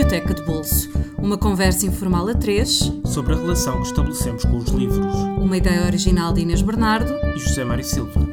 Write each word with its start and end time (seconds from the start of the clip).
Biblioteca 0.00 0.32
de 0.32 0.42
Bolso. 0.44 0.88
Uma 1.18 1.36
conversa 1.36 1.84
informal 1.84 2.26
a 2.26 2.34
três 2.34 2.90
sobre 3.04 3.34
a 3.34 3.36
relação 3.36 3.82
que 3.82 3.88
estabelecemos 3.88 4.46
com 4.46 4.56
os 4.56 4.70
livros. 4.70 5.14
Uma 5.36 5.58
ideia 5.58 5.84
original 5.84 6.32
de 6.32 6.40
Inês 6.40 6.62
Bernardo 6.62 7.12
e 7.36 7.38
José 7.38 7.64
Mário 7.64 7.84
Silva. 7.84 8.29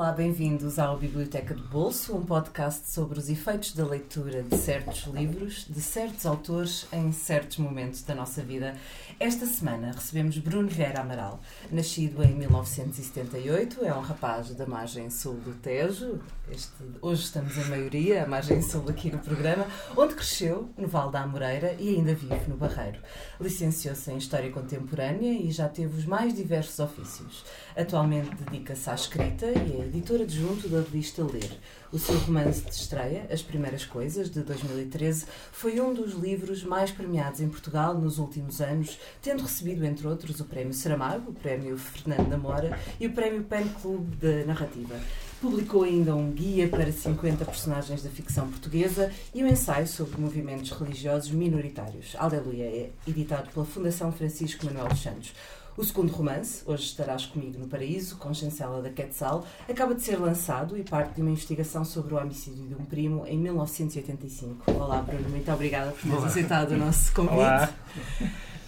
Olá, 0.00 0.12
bem-vindos 0.12 0.78
ao 0.78 0.96
Biblioteca 0.96 1.54
de 1.54 1.60
Bolso, 1.60 2.16
um 2.16 2.24
podcast 2.24 2.90
sobre 2.90 3.18
os 3.18 3.28
efeitos 3.28 3.74
da 3.74 3.84
leitura 3.84 4.42
de 4.42 4.56
certos 4.56 5.04
livros, 5.04 5.66
de 5.68 5.78
certos 5.78 6.24
autores, 6.24 6.86
em 6.90 7.12
certos 7.12 7.58
momentos 7.58 8.02
da 8.02 8.14
nossa 8.14 8.40
vida. 8.40 8.74
Esta 9.20 9.44
semana 9.44 9.92
recebemos 9.92 10.38
Bruno 10.38 10.68
Vieira 10.68 11.02
Amaral, 11.02 11.38
nascido 11.70 12.22
em 12.22 12.34
1978, 12.34 13.84
é 13.84 13.92
um 13.92 14.00
rapaz 14.00 14.54
da 14.54 14.64
margem 14.64 15.10
sul 15.10 15.34
do 15.34 15.52
Tejo, 15.60 16.18
este, 16.50 16.72
hoje 17.02 17.24
estamos 17.24 17.56
em 17.58 17.64
maioria, 17.64 18.24
a 18.24 18.26
margem 18.26 18.62
sul 18.62 18.88
aqui 18.88 19.10
no 19.10 19.18
programa, 19.18 19.66
onde 19.94 20.14
cresceu, 20.14 20.70
no 20.78 20.88
Val 20.88 21.10
da 21.10 21.20
Amoreira 21.20 21.76
e 21.78 21.94
ainda 21.94 22.14
vive 22.14 22.48
no 22.48 22.56
Barreiro. 22.56 22.98
Licenciou-se 23.38 24.10
em 24.10 24.16
História 24.16 24.50
Contemporânea 24.50 25.32
e 25.32 25.50
já 25.50 25.68
teve 25.68 25.98
os 25.98 26.06
mais 26.06 26.32
diversos 26.34 26.78
ofícios. 26.78 27.44
Atualmente 27.76 28.34
dedica-se 28.34 28.88
à 28.88 28.94
escrita 28.94 29.46
e 29.46 29.80
é 29.80 29.89
editor 29.90 30.20
adjunto 30.20 30.68
da 30.68 30.78
revista 30.78 31.24
Ler. 31.24 31.50
O 31.92 31.98
seu 31.98 32.16
romance 32.18 32.62
de 32.62 32.70
estreia, 32.70 33.26
As 33.28 33.42
Primeiras 33.42 33.84
Coisas, 33.84 34.30
de 34.30 34.40
2013, 34.40 35.26
foi 35.50 35.80
um 35.80 35.92
dos 35.92 36.14
livros 36.14 36.62
mais 36.62 36.92
premiados 36.92 37.40
em 37.40 37.48
Portugal 37.48 37.98
nos 37.98 38.18
últimos 38.18 38.60
anos, 38.60 39.00
tendo 39.20 39.42
recebido, 39.42 39.84
entre 39.84 40.06
outros, 40.06 40.38
o 40.38 40.44
Prémio 40.44 40.72
Saramago, 40.72 41.32
o 41.32 41.34
Prémio 41.34 41.76
Fernando 41.76 42.28
Namora 42.28 42.78
e 43.00 43.08
o 43.08 43.12
Prémio 43.12 43.42
Pen 43.42 43.66
Club 43.82 44.14
de 44.14 44.44
Narrativa. 44.44 44.94
Publicou 45.40 45.82
ainda 45.82 46.14
um 46.14 46.30
guia 46.30 46.68
para 46.68 46.92
50 46.92 47.44
personagens 47.44 48.02
da 48.04 48.10
ficção 48.10 48.48
portuguesa 48.48 49.10
e 49.34 49.42
um 49.42 49.48
ensaio 49.48 49.88
sobre 49.88 50.20
movimentos 50.20 50.70
religiosos 50.70 51.32
minoritários. 51.32 52.14
Aleluia, 52.16 52.64
é 52.64 52.90
editado 53.08 53.50
pela 53.50 53.66
Fundação 53.66 54.12
Francisco 54.12 54.66
Manuel 54.66 54.86
dos 54.86 55.02
Santos. 55.02 55.32
O 55.80 55.82
segundo 55.82 56.12
romance, 56.12 56.62
Hoje 56.66 56.82
Estarás 56.82 57.24
Comigo 57.24 57.58
no 57.58 57.66
Paraíso, 57.66 58.18
com 58.18 58.34
chancela 58.34 58.82
da 58.82 58.90
Quetzal, 58.90 59.46
acaba 59.66 59.94
de 59.94 60.02
ser 60.02 60.16
lançado 60.16 60.76
e 60.76 60.82
parte 60.82 61.14
de 61.14 61.22
uma 61.22 61.30
investigação 61.30 61.86
sobre 61.86 62.12
o 62.12 62.18
homicídio 62.18 62.66
de 62.66 62.74
um 62.74 62.84
primo 62.84 63.26
em 63.26 63.38
1985. 63.38 64.70
Olá, 64.72 65.00
Bruno, 65.00 65.26
muito 65.30 65.50
obrigada 65.50 65.92
por 65.92 66.02
teres 66.02 66.24
aceitado 66.24 66.72
o 66.72 66.76
nosso 66.76 67.14
convite. 67.14 67.34
Olá. 67.34 67.72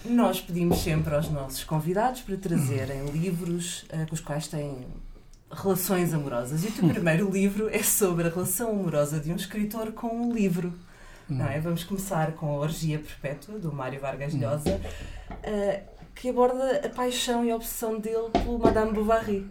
Nós 0.03 0.41
pedimos 0.41 0.79
sempre 0.79 1.13
aos 1.13 1.29
nossos 1.29 1.63
convidados 1.63 2.21
para 2.21 2.35
trazerem 2.35 3.05
livros 3.11 3.83
uh, 3.93 4.07
com 4.07 4.15
os 4.15 4.19
quais 4.19 4.47
têm 4.47 4.75
relações 5.51 6.15
amorosas. 6.15 6.63
E 6.63 6.69
o 6.69 6.71
teu 6.71 6.89
primeiro 6.89 7.29
livro 7.29 7.69
é 7.69 7.83
sobre 7.83 8.25
a 8.25 8.31
relação 8.31 8.71
amorosa 8.71 9.19
de 9.19 9.31
um 9.31 9.35
escritor 9.35 9.91
com 9.91 10.07
um 10.07 10.33
livro. 10.33 10.73
Não 11.29 11.45
é? 11.45 11.59
Vamos 11.59 11.83
começar 11.83 12.31
com 12.33 12.47
a 12.47 12.55
Orgia 12.55 12.97
Perpétua, 12.97 13.59
do 13.59 13.71
Mário 13.71 13.99
Vargas 14.01 14.33
Llosa. 14.33 14.81
Uh, 15.29 15.92
que 16.15 16.29
aborda 16.29 16.81
a 16.85 16.89
paixão 16.89 17.45
e 17.45 17.51
a 17.51 17.55
obsessão 17.55 17.99
dele 17.99 18.29
pelo 18.31 18.59
Madame 18.59 18.93
Bovary. 18.93 19.45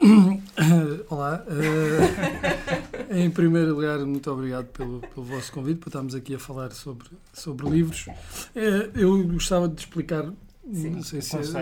Olá, 1.10 1.44
uh, 1.46 3.14
em 3.14 3.30
primeiro 3.30 3.74
lugar, 3.74 3.98
muito 3.98 4.30
obrigado 4.30 4.66
pelo, 4.66 5.00
pelo 5.00 5.26
vosso 5.26 5.52
convite 5.52 5.78
para 5.78 5.88
estarmos 5.88 6.14
aqui 6.14 6.34
a 6.34 6.38
falar 6.38 6.72
sobre, 6.72 7.08
sobre 7.34 7.68
livros. 7.68 8.06
Uh, 8.06 8.98
eu 8.98 9.22
gostava 9.28 9.68
de 9.68 9.80
explicar, 9.80 10.24
sim, 10.72 10.90
não 10.90 11.02
sei 11.02 11.20
se 11.20 11.36
é, 11.36 11.42
sim, 11.42 11.52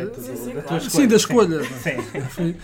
da, 0.55 0.63
claro. 0.63 0.91
sim, 0.91 1.09
da 1.09 1.17
escolha. 1.17 1.61
Sim. 2.35 2.55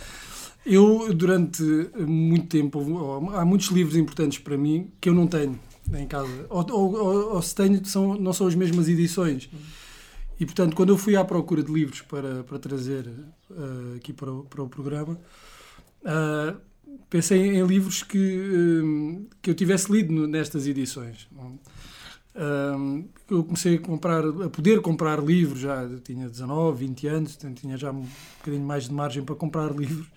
Eu, 0.65 1.13
durante 1.13 1.63
muito 1.99 2.47
tempo, 2.47 3.31
há 3.35 3.45
muitos 3.45 3.69
livros 3.69 3.97
importantes 3.97 4.39
para 4.39 4.57
mim 4.57 4.91
que 5.01 5.09
eu 5.09 5.15
não 5.15 5.27
tenho 5.27 5.59
em 5.93 6.07
casa. 6.07 6.47
Ou, 6.49 6.67
ou, 6.71 7.35
ou 7.35 7.43
se 7.43 7.55
tenho, 7.55 7.85
são, 7.85 8.15
não 8.15 8.33
são 8.33 8.47
as 8.47 8.55
mesmas 8.55 8.89
edições. 8.89 9.51
E, 10.39 10.45
portanto, 10.45 10.75
quando 10.75 10.91
eu 10.91 10.99
fui 10.99 11.17
à 11.17 11.25
procura 11.25 11.63
de 11.63 11.73
livros 11.73 12.03
para, 12.03 12.43
para 12.43 12.59
trazer 12.59 13.07
uh, 13.07 13.97
aqui 13.97 14.13
para 14.13 14.33
o, 14.33 14.45
para 14.45 14.63
o 14.63 14.69
programa, 14.69 15.19
uh, 16.03 16.61
pensei 17.09 17.57
em 17.57 17.65
livros 17.65 18.03
que, 18.03 18.19
uh, 18.19 19.27
que 19.41 19.51
eu 19.51 19.55
tivesse 19.55 19.93
lido 19.93 20.27
nestas 20.27 20.67
edições. 20.67 21.29
eu 23.31 23.45
comecei 23.45 23.77
a 23.77 23.79
comprar, 23.79 24.25
a 24.25 24.51
poder 24.51 24.81
comprar 24.81 25.23
livros, 25.23 25.61
já 25.61 25.89
tinha 26.03 26.29
19, 26.29 26.85
20 26.85 27.07
anos, 27.07 27.39
tinha 27.55 27.77
já 27.77 27.93
um 27.93 28.07
bocadinho 28.39 28.67
mais 28.67 28.89
de 28.89 28.93
margem 28.93 29.23
para 29.23 29.37
comprar 29.37 29.71
livros. 29.71 30.09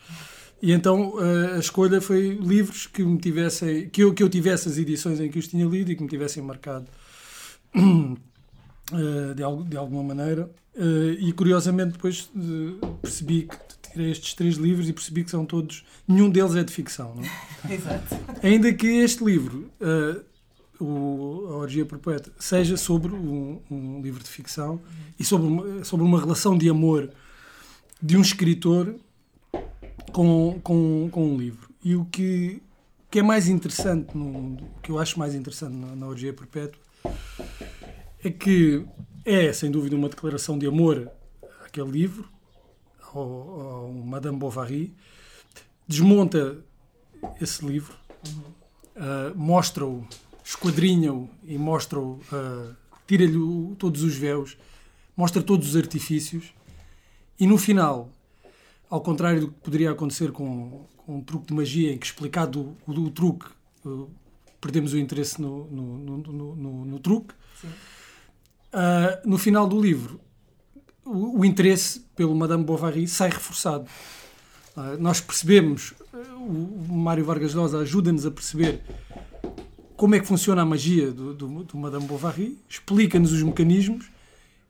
E 0.60 0.72
então 0.72 1.14
a 1.56 1.60
escolha 1.60 2.02
foi 2.02 2.30
livros 2.30 2.88
que 2.88 3.04
me 3.04 3.20
tivessem, 3.20 3.88
que 3.90 4.02
eu, 4.02 4.12
que 4.12 4.24
eu 4.24 4.30
tivesse 4.30 4.68
as 4.68 4.80
edições 4.80 5.20
em 5.20 5.30
que 5.30 5.38
os 5.38 5.48
tinha 5.48 5.68
lido 5.68 5.92
e 5.92 5.96
que 5.96 6.02
me 6.02 6.10
tivessem 6.10 6.42
marcado 6.42 6.88
de, 8.92 9.70
de, 9.70 9.78
alguma 9.78 10.04
maneira. 10.04 10.50
Uh, 10.76 11.14
e 11.20 11.34
curiosamente 11.34 11.94
depois 11.94 12.30
percebi 13.02 13.44
que 13.48 13.58
tirei 13.92 14.12
estes 14.12 14.34
três 14.36 14.56
livros 14.58 14.88
e 14.88 14.94
percebi 14.94 15.24
que 15.24 15.32
são 15.32 15.46
todos. 15.46 15.84
Nenhum 16.08 16.30
deles 16.30 16.56
é 16.56 16.64
de 16.64 16.72
ficção. 16.72 17.16
Não 17.16 17.24
é? 17.24 17.74
Exato. 17.74 18.16
Ainda 18.44 18.72
que 18.74 18.88
este 18.88 19.24
livro, 19.24 19.70
o, 20.80 21.48
A 21.50 21.56
Orgia 21.58 21.86
Perpétua, 21.86 22.32
seja 22.40 22.78
sobre 22.78 23.12
um, 23.14 23.60
um, 23.70 24.02
livro 24.02 24.24
de 24.24 24.30
ficção 24.30 24.80
e 25.20 25.24
sobre 25.24 25.48
uma, 25.48 25.84
sobre 25.84 26.06
uma 26.06 26.20
relação 26.20 26.58
de 26.58 26.70
amor 26.70 27.10
de 28.02 28.16
um 28.16 28.22
escritor 28.22 28.96
com, 30.12 30.60
com, 30.64 31.10
com 31.12 31.34
um 31.34 31.38
livro. 31.38 31.70
E 31.84 31.96
o 31.96 32.06
que, 32.06 32.62
que 33.10 33.20
é 33.20 33.24
mais 33.24 33.48
interessante, 33.48 34.16
no, 34.16 34.56
o 34.56 34.70
que 34.82 34.92
eu 34.92 35.00
acho 35.00 35.18
mais 35.18 35.34
interessante 35.34 35.76
na, 35.76 35.96
na 35.96 36.08
Orgia 36.08 36.34
Perpétua 36.34 36.82
é 38.24 38.30
que 38.30 38.86
é, 39.28 39.52
sem 39.52 39.70
dúvida, 39.70 39.94
uma 39.94 40.08
declaração 40.08 40.58
de 40.58 40.66
amor 40.66 41.12
àquele 41.66 41.92
livro, 41.92 42.30
ao, 43.14 43.60
ao 43.60 43.92
Madame 43.92 44.38
Bovary, 44.38 44.96
desmonta 45.86 46.58
esse 47.42 47.66
livro, 47.66 47.94
uh, 48.96 49.36
mostra-o, 49.36 50.08
esquadrinha-o 50.46 51.30
e 51.44 51.58
mostra-o, 51.58 52.14
uh, 52.14 52.74
tira-lhe 53.06 53.38
todos 53.78 54.02
os 54.02 54.16
véus, 54.16 54.58
mostra 55.16 55.44
todos 55.44 55.70
os 55.70 55.76
artifícios 55.76 56.54
e 57.38 57.46
no 57.46 57.58
final, 57.58 58.10
ao 58.90 59.02
contrário 59.02 59.42
do 59.42 59.48
que 59.50 59.60
poderia 59.60 59.92
acontecer 59.92 60.32
com, 60.32 60.86
com 60.96 61.18
um 61.18 61.22
truque 61.22 61.48
de 61.48 61.54
magia 61.54 61.92
em 61.92 61.98
que 61.98 62.06
explicado 62.06 62.78
o, 62.88 62.92
o, 62.92 62.94
o 62.94 63.12
truque 63.12 63.48
uh, 63.84 64.10
perdemos 64.62 64.94
o 64.94 64.98
interesse 64.98 65.42
no, 65.42 65.66
no, 65.66 66.18
no, 66.18 66.86
no, 66.86 67.00
truque. 67.00 67.34
Sim 67.60 67.68
Uh, 68.74 69.28
no 69.28 69.38
final 69.38 69.68
do 69.68 69.80
livro, 69.80 70.20
o, 71.06 71.40
o, 71.40 71.46
interesse 71.46 72.02
pelo 72.16 72.36
Madame 72.36 72.64
Bovary 72.64 73.08
sai 73.08 73.30
reforçado. 73.30 73.88
Uh, 74.76 74.98
nós 75.00 75.22
percebemos, 75.22 75.94
uh, 76.14 76.18
o 76.38 76.94
Mário 76.94 77.24
Vargas 77.24 77.54
Llosa 77.54 77.80
ajuda-nos 77.80 78.26
a 78.26 78.32
perceber 78.32 78.82
como 79.96 80.16
é 80.16 80.20
que 80.20 80.28
funciona 80.28 80.62
a 80.62 80.66
magia 80.66 81.12
do, 81.12 81.34
do, 81.34 81.64
do 81.64 81.78
Madame 81.78 82.06
Bovary, 82.06 82.58
explica-nos 82.70 83.32
os 83.32 83.42
mecanismos 83.42 84.10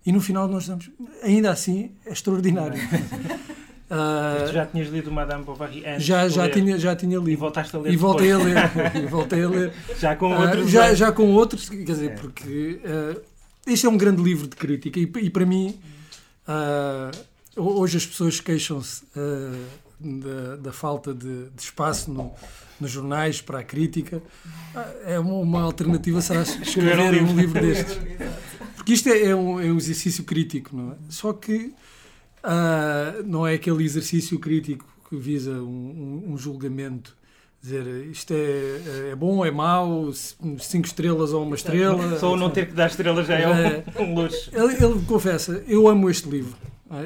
e 0.06 0.12
no 0.12 0.22
final 0.22 0.48
nós 0.48 0.68
damos, 0.68 0.90
ainda 1.22 1.52
assim, 1.52 1.92
é 2.06 2.12
extraordinário. 2.12 2.80
Uh, 3.90 4.48
tu 4.48 4.52
já 4.52 4.66
tinhas 4.66 4.90
lido 4.90 5.10
Madame 5.10 5.46
Bovary 5.46 5.82
antes 5.86 6.04
já, 6.04 6.28
já, 6.28 6.50
tinha, 6.50 6.78
já 6.78 6.94
tinha 6.94 7.18
lido. 7.20 7.30
E 7.30 7.36
voltaste 7.38 7.74
a 7.74 7.80
ler. 7.80 7.94
E 7.94 7.96
voltei 7.96 8.34
depois. 8.34 8.58
a 8.58 8.60
ler. 8.60 8.96
e 9.02 9.06
voltei 9.08 9.44
a 9.44 9.50
ler. 9.50 9.74
já 9.98 10.16
com 10.18 10.36
outros. 10.36 10.70
já, 10.70 10.94
já 10.94 11.10
com 11.10 11.32
outros, 11.32 11.70
quer 11.70 11.84
dizer, 11.84 12.12
é. 12.12 12.16
porque 12.16 12.82
este 13.68 13.86
é 13.86 13.90
um 13.90 13.98
grande 13.98 14.22
livro 14.22 14.48
de 14.48 14.56
crítica 14.56 15.00
e, 15.00 15.04
e 15.04 15.30
para 15.30 15.46
mim, 15.46 15.78
uh, 16.48 17.62
hoje 17.62 17.98
as 17.98 18.06
pessoas 18.06 18.40
queixam-se 18.40 19.04
uh, 19.04 19.66
da, 20.00 20.56
da, 20.58 20.72
falta 20.72 21.14
de, 21.14 21.50
de 21.50 21.62
espaço 21.62 22.12
no, 22.12 22.34
nos 22.80 22.92
jornais 22.92 23.42
para 23.42 23.60
a 23.60 23.64
crítica. 23.64 24.18
Uh, 24.18 24.80
é 25.06 25.20
uma, 25.20 25.34
uma, 25.34 25.62
alternativa 25.62 26.22
será 26.22 26.42
escrever 26.42 27.00
um 27.00 27.12
livro, 27.12 27.32
um 27.32 27.36
livro 27.36 27.62
destes. 27.62 27.98
Porque 28.76 28.94
isto 28.94 29.10
é, 29.10 29.26
é, 29.26 29.36
um, 29.36 29.60
é 29.60 29.66
um 29.66 29.78
exercício 29.78 30.24
crítico, 30.24 30.76
não 30.76 30.94
é? 30.94 30.96
Só 31.10 31.34
que 31.34 31.74
não 33.26 33.46
é 33.46 33.56
aquele 33.56 33.84
exercício 33.84 34.40
crítico 34.40 34.86
que 35.10 35.18
visa 35.18 35.52
um, 35.52 36.24
um 36.30 36.38
julgamento 36.38 37.14
dizer 37.62 38.08
isto 38.08 38.34
é, 38.34 39.12
é 39.12 39.16
bom, 39.16 39.46
é 39.46 39.52
mau, 39.52 40.12
cinco 40.60 40.88
estrelas 40.88 41.34
ou 41.34 41.44
uma 41.44 41.56
estrela. 41.56 42.18
Só 42.20 42.36
não 42.36 42.50
ter 42.50 42.68
que 42.68 42.74
dar 42.74 42.88
estrelas 42.88 43.28
já 43.28 43.36
é, 43.36 43.84
um, 44.00 44.04
um 44.04 44.16
luxo. 44.16 44.50
Ele, 44.54 44.74
ele, 44.74 45.06
confessa, 45.06 45.64
eu 45.68 45.88
amo 45.88 46.10
este 46.10 46.30
livro. 46.30 46.56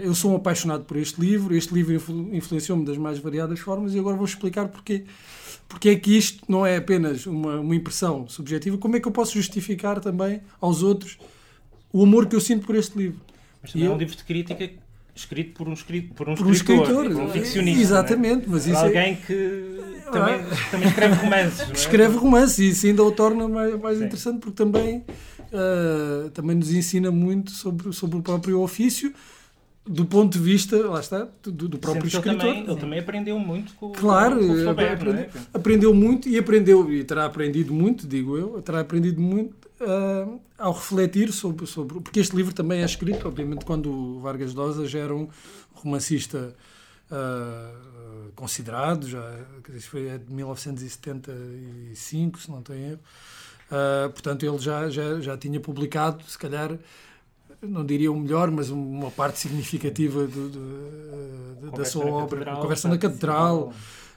Eu 0.04 0.14
sou 0.14 0.34
um 0.34 0.36
apaixonado 0.36 0.84
por 0.84 0.96
este 0.98 1.20
livro, 1.20 1.56
este 1.56 1.74
livro 1.74 1.96
influenciou-me 2.32 2.86
das 2.86 2.98
mais 2.98 3.18
variadas 3.18 3.60
formas 3.60 3.96
e 3.96 4.00
agora 4.00 4.16
vou 4.16 4.26
explicar 4.26 4.68
porque, 4.68 5.06
porque 5.68 5.90
é 5.90 5.96
que 5.96 6.16
isto 6.16 6.44
não 6.48 6.64
é 6.64 6.78
apenas 6.78 7.26
uma, 7.26 7.60
uma 7.60 7.76
impressão 7.76 8.28
subjetiva, 8.28 8.78
como 8.78 8.96
é 8.96 9.00
que 9.00 9.08
eu 9.08 9.12
posso 9.12 9.34
justificar 9.34 10.00
também 10.00 10.42
aos 10.60 10.84
outros 10.84 11.18
o 11.92 12.04
amor 12.04 12.28
que 12.28 12.36
eu 12.36 12.40
sinto 12.40 12.66
por 12.68 12.76
este 12.76 12.96
livro. 12.96 13.20
Mas 13.60 13.72
também 13.72 13.88
é 13.88 13.92
um 13.92 13.98
livro 13.98 14.16
de 14.16 14.24
crítica 14.24 14.70
escrito 15.16 15.54
por 15.54 15.68
um, 15.68 15.74
escrito, 15.74 16.14
por 16.14 16.30
um, 16.30 16.36
por 16.36 16.48
um 16.48 16.52
escritor, 16.52 16.86
escritor, 16.86 17.12
por 17.12 17.24
um 17.24 17.30
ficcionista. 17.30 17.82
Exatamente, 17.82 18.46
é? 18.46 18.50
mas 18.50 18.68
isso 18.68 18.78
alguém 18.78 19.16
que 19.16 19.91
também, 20.12 20.36
ah. 20.36 20.72
também 20.72 20.88
escreve 20.88 21.16
romances. 21.16 21.60
É? 21.62 21.74
Escreve 21.74 22.18
romances 22.18 22.60
e 22.60 22.70
isso 22.70 22.88
ainda 22.88 23.04
o 23.04 23.12
torna 23.12 23.48
mais, 23.48 23.80
mais 23.80 24.02
interessante 24.02 24.40
porque 24.40 24.56
também, 24.56 24.98
uh, 24.98 26.30
também 26.32 26.56
nos 26.56 26.72
ensina 26.72 27.12
muito 27.12 27.52
sobre, 27.52 27.92
sobre 27.94 28.18
o 28.18 28.22
próprio 28.22 28.60
ofício 28.62 29.14
do 29.86 30.06
ponto 30.06 30.38
de 30.38 30.40
vista, 30.40 30.78
lá 30.88 31.00
está, 31.00 31.28
do, 31.42 31.68
do 31.68 31.78
próprio 31.78 32.08
escritor. 32.08 32.32
Ele 32.34 32.40
também, 32.40 32.72
ele 32.72 32.80
também, 32.80 33.00
aprendeu 33.00 33.40
muito 33.40 33.74
com, 33.74 33.92
claro, 33.92 34.38
com 34.38 34.54
o 34.54 34.62
Flaubert, 34.62 34.94
aprendeu, 34.94 35.24
é? 35.24 35.30
aprendeu 35.54 35.94
muito 35.94 36.30
e 36.30 36.38
aprendeu, 36.38 36.94
e 36.94 37.04
terá 37.04 37.26
aprendido 37.26 37.74
muito, 37.74 38.08
digo 38.08 38.38
eu, 38.38 38.62
terá 38.62 38.80
aprendido 38.80 39.20
muito 39.20 39.68
uh, 39.82 40.40
ao 40.58 40.74
refletir 40.74 41.32
sobre, 41.32 41.66
sobre. 41.66 42.00
Porque 42.00 42.20
este 42.20 42.36
livro 42.36 42.54
também 42.54 42.82
é 42.82 42.86
escrito, 42.86 43.28
obviamente, 43.28 43.66
quando 43.66 43.92
o 43.92 44.20
Vargas 44.20 44.54
Llosa 44.54 44.86
já 44.86 45.00
era 45.00 45.16
um 45.16 45.28
romancista 45.74 46.54
uh, 47.10 47.91
considerado, 48.42 49.08
já, 49.08 49.24
isso 49.70 49.92
foi 49.92 50.08
é 50.08 50.18
de 50.18 50.34
1975, 50.34 52.40
se 52.40 52.50
não 52.50 52.64
tenho 52.64 52.94
erro. 52.94 53.02
Uh, 53.72 54.10
portanto, 54.10 54.44
ele 54.44 54.58
já, 54.58 54.90
já, 54.90 55.22
já 55.22 55.38
tinha 55.38 55.60
publicado, 55.60 56.24
se 56.28 56.40
calhar, 56.40 56.76
não 57.62 57.86
diria 57.86 58.12
o 58.12 58.20
melhor, 58.20 58.50
mas 58.50 58.72
uma 58.72 59.12
parte 59.12 59.38
significativa 59.38 60.26
do, 60.26 60.50
do, 60.50 61.72
da 61.72 61.86
sua 61.86 62.06
obra. 62.06 62.56
Conversa 62.56 62.90
na 62.90 62.98
Catedral 62.98 63.72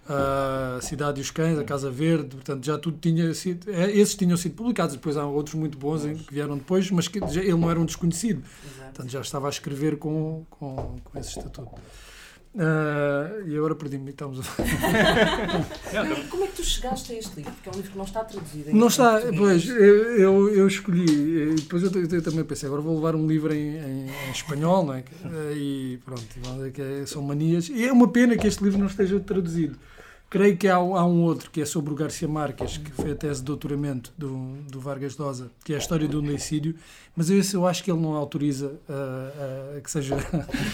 a 0.09 0.79
Cidade 0.83 1.21
dos 1.21 1.31
Cães, 1.31 1.59
a 1.59 1.65
Casa 1.65 1.91
Verde, 1.91 2.37
portanto 2.37 2.65
já 2.65 2.79
tudo 2.79 2.99
tinha 2.99 3.33
sido. 3.35 3.71
É, 3.71 3.91
esses 3.91 4.15
tinham 4.15 4.37
sido 4.37 4.55
publicados, 4.55 4.95
depois 4.95 5.17
há 5.17 5.27
outros 5.27 5.55
muito 5.55 5.79
bons 5.79 6.03
que 6.03 6.35
vieram 6.35 6.57
depois, 6.57 6.91
mas 6.91 7.09
que 7.09 7.21
já, 7.29 7.41
ele 7.41 7.55
não 7.55 7.71
era 7.71 7.81
um 7.81 7.85
desconhecido. 7.85 8.43
Exato. 8.65 8.85
Portanto 8.85 9.11
já 9.11 9.21
estava 9.21 9.47
a 9.47 9.51
escrever 9.51 9.97
com, 9.97 10.45
com, 10.51 10.97
com 11.05 11.19
esse 11.19 11.31
estatuto. 11.31 11.75
Uh, 12.55 13.49
e 13.49 13.57
agora 13.57 13.75
perdi-me. 13.75 14.11
Estamos 14.11 14.39
Como 16.31 16.45
é 16.45 16.47
que 16.47 16.53
tu 16.55 16.65
chegaste 16.65 17.13
a 17.13 17.19
este 17.19 17.37
livro? 17.37 17.53
Porque 17.53 17.69
é 17.69 17.73
um 17.73 17.75
livro 17.75 17.91
que 17.91 17.99
não 17.99 18.05
está 18.05 18.25
traduzido. 18.25 18.73
Não 18.73 18.87
está, 18.87 19.21
pois, 19.37 19.69
eu, 19.69 19.77
eu, 19.77 20.49
eu 20.55 20.69
escolhi. 20.69 21.05
E 21.05 21.55
depois 21.57 21.83
eu, 21.83 21.91
eu, 21.91 22.23
também 22.23 22.45
pensei, 22.45 22.69
agora 22.69 22.81
vou 22.81 22.95
levar 22.95 23.17
um 23.17 23.27
livro 23.27 23.53
em, 23.53 23.77
em, 23.77 24.07
em 24.09 24.31
espanhol, 24.31 24.87
não 24.87 24.95
é? 24.95 25.03
E 25.53 25.99
pronto, 26.05 26.23
que 26.73 26.81
é, 26.81 27.05
são 27.07 27.23
manias. 27.23 27.69
E 27.69 27.85
é 27.85 27.93
uma 27.93 28.07
pena 28.07 28.37
que 28.37 28.47
este 28.47 28.63
livro 28.63 28.79
não 28.79 28.87
esteja 28.87 29.19
traduzido. 29.19 29.77
Creio 30.31 30.57
que 30.57 30.67
há, 30.67 30.75
há, 30.75 31.07
um 31.07 31.23
outro 31.23 31.51
que 31.51 31.61
é 31.61 31.65
sobre 31.65 31.93
o 31.93 31.97
Garcia 31.97 32.27
Marques, 32.27 32.77
que 32.79 32.91
foi 32.91 33.13
a 33.13 33.15
tese 33.15 33.41
de 33.41 33.47
doutoramento 33.47 34.13
do, 34.19 34.57
do 34.69 34.81
Vargas 34.81 35.15
Dosa, 35.15 35.51
que 35.65 35.73
é 35.73 35.77
a 35.77 35.79
história 35.79 36.09
do 36.09 36.19
homicídio, 36.19 36.75
mas 37.15 37.31
esse 37.31 37.55
eu 37.55 37.65
acho 37.67 37.85
que 37.85 37.91
ele 37.91 38.01
não 38.01 38.15
autoriza 38.15 38.67
uh, 38.67 39.79
uh, 39.79 39.81
que 39.81 39.89
seja 39.89 40.17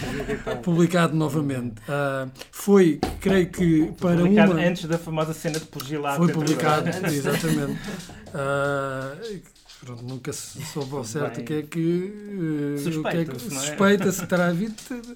publicado 0.63 1.15
novamente. 1.15 1.75
Uh, 1.81 2.31
foi, 2.51 2.99
creio 3.19 3.49
que 3.49 3.91
para 3.99 4.17
publicado 4.17 4.53
uma... 4.53 4.61
antes 4.61 4.85
da 4.85 4.97
famosa 4.97 5.33
cena 5.33 5.59
de 5.59 5.65
Pugilado. 5.65 6.17
Foi 6.17 6.33
publicado, 6.33 6.89
exatamente. 7.07 7.79
Pronto, 9.81 10.03
nunca 10.03 10.31
se 10.31 10.63
soube 10.63 10.93
ao 10.95 11.03
certo 11.03 11.41
o 11.41 11.43
que 11.43 11.53
é 11.53 11.61
que... 11.63 12.75
Suspeita-se, 12.83 13.47
é 13.47 13.49
suspeita-se 13.49 14.21
que 14.21 14.27
terá 14.27 14.47
havido 14.47 14.75
eh, 14.91 15.15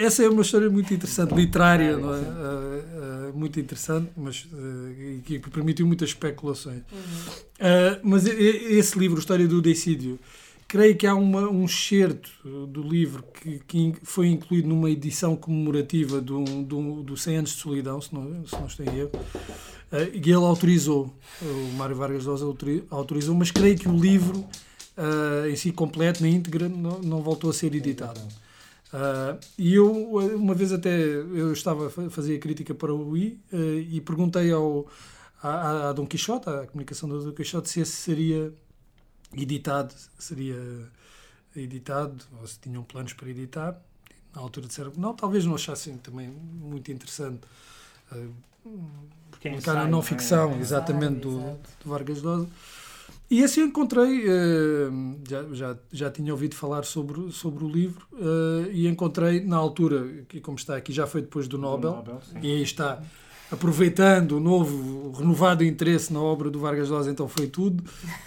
essa 0.00 0.22
é 0.22 0.28
uma 0.28 0.42
história 0.42 0.68
muito 0.68 0.92
interessante, 0.92 1.34
literária, 1.34 1.96
não 1.96 2.14
é? 2.14 2.18
Uh, 2.18 3.30
uh, 3.30 3.38
muito 3.38 3.58
interessante, 3.58 4.10
mas 4.16 4.46
uh, 4.52 5.22
que, 5.24 5.38
que, 5.38 5.50
permitiu 5.50 5.86
muitas 5.86 6.10
especulações. 6.10 6.82
Uhum. 6.92 7.98
mas 8.02 8.26
esse 8.26 8.98
livro, 8.98 9.18
História 9.18 9.46
do 9.46 9.62
Decídio, 9.62 10.18
creio 10.66 10.96
que 10.96 11.06
há 11.06 11.14
uma, 11.14 11.48
um 11.48 11.64
excerto 11.64 12.30
do 12.66 12.82
livro 12.82 13.24
que, 13.40 13.60
que, 13.66 13.94
foi 14.02 14.28
incluído 14.28 14.68
numa 14.68 14.90
edição 14.90 15.34
comemorativa 15.34 16.20
do, 16.20 16.44
do, 16.62 17.02
do 17.02 17.16
100 17.16 17.36
anos 17.36 17.50
de 17.50 17.56
solidão, 17.56 18.00
se 18.00 18.14
não, 18.14 18.46
se 18.46 18.54
não 18.54 18.66
estou 18.66 18.86
em 18.86 18.98
erro, 18.98 19.12
e 20.12 20.18
ele 20.18 20.34
autorizou, 20.34 21.14
o 21.40 21.76
Mário 21.76 21.96
Vargas 21.96 22.24
Llosa 22.24 22.44
autorizou, 22.90 23.34
mas 23.34 23.50
creio 23.50 23.78
que 23.78 23.88
o 23.88 23.96
livro 23.96 24.46
em 25.50 25.56
si 25.56 25.72
completo, 25.72 26.22
na 26.22 26.28
íntegra, 26.28 26.68
não, 26.68 27.00
não 27.00 27.22
voltou 27.22 27.48
a 27.48 27.52
ser 27.52 27.74
editado. 27.74 28.20
Uh, 28.92 29.38
e 29.58 29.74
eu, 29.74 29.92
uma 30.36 30.54
vez 30.54 30.72
até, 30.72 30.90
eu 30.90 31.52
estava 31.52 31.88
a 31.88 32.10
fazer 32.10 32.36
a 32.36 32.38
crítica 32.38 32.74
para 32.74 32.92
o 32.92 33.10
UI 33.10 33.38
uh, 33.52 33.56
e 33.56 34.00
perguntei 34.00 34.50
ao, 34.50 34.86
a, 35.42 35.90
a 35.90 35.92
Dom 35.92 36.06
Quixote, 36.06 36.48
à 36.48 36.66
comunicação 36.66 37.08
do 37.08 37.22
Dom 37.22 37.32
Quixote, 37.32 37.68
se 37.68 37.80
esse 37.80 37.92
seria 37.92 38.52
editado, 39.36 39.94
seria 40.18 40.56
editado, 41.54 42.24
ou 42.40 42.46
se 42.46 42.58
tinham 42.58 42.82
planos 42.82 43.12
para 43.12 43.28
editar. 43.28 43.78
Na 44.34 44.40
altura 44.40 44.66
disseram 44.66 44.90
que 44.90 45.00
não, 45.00 45.14
talvez 45.14 45.44
não 45.44 45.54
achassem 45.54 45.98
também 45.98 46.28
muito 46.28 46.90
interessante. 46.90 47.40
Uh, 48.10 48.32
Porque 49.30 49.48
é 49.48 49.52
um 49.52 49.60
cara 49.60 49.86
não 49.86 50.00
ficção, 50.00 50.52
é, 50.52 50.58
exatamente, 50.60 51.20
do, 51.20 51.40
do 51.40 51.90
Vargas 51.90 52.22
Llosa. 52.22 52.48
E 53.30 53.44
assim 53.44 53.62
encontrei, 53.62 54.24
uh, 54.26 55.18
já, 55.28 55.44
já, 55.52 55.76
já 55.92 56.10
tinha 56.10 56.32
ouvido 56.32 56.54
falar 56.54 56.84
sobre, 56.84 57.30
sobre 57.30 57.62
o 57.62 57.68
livro, 57.68 58.06
uh, 58.14 58.70
e 58.72 58.88
encontrei 58.88 59.44
na 59.44 59.56
altura, 59.56 60.24
que 60.28 60.40
como 60.40 60.56
está 60.56 60.76
aqui, 60.76 60.92
já 60.92 61.06
foi 61.06 61.20
depois 61.20 61.46
do 61.46 61.58
Nobel, 61.58 61.96
Nobel 61.96 62.20
e 62.40 62.46
aí 62.46 62.62
está, 62.62 63.02
aproveitando 63.52 64.32
o 64.32 64.40
novo, 64.40 65.12
renovado 65.12 65.62
interesse 65.62 66.10
na 66.10 66.22
obra 66.22 66.48
do 66.48 66.58
Vargas 66.58 66.88
Llosa, 66.88 67.10
então 67.10 67.28
foi 67.28 67.46
tudo, 67.48 67.84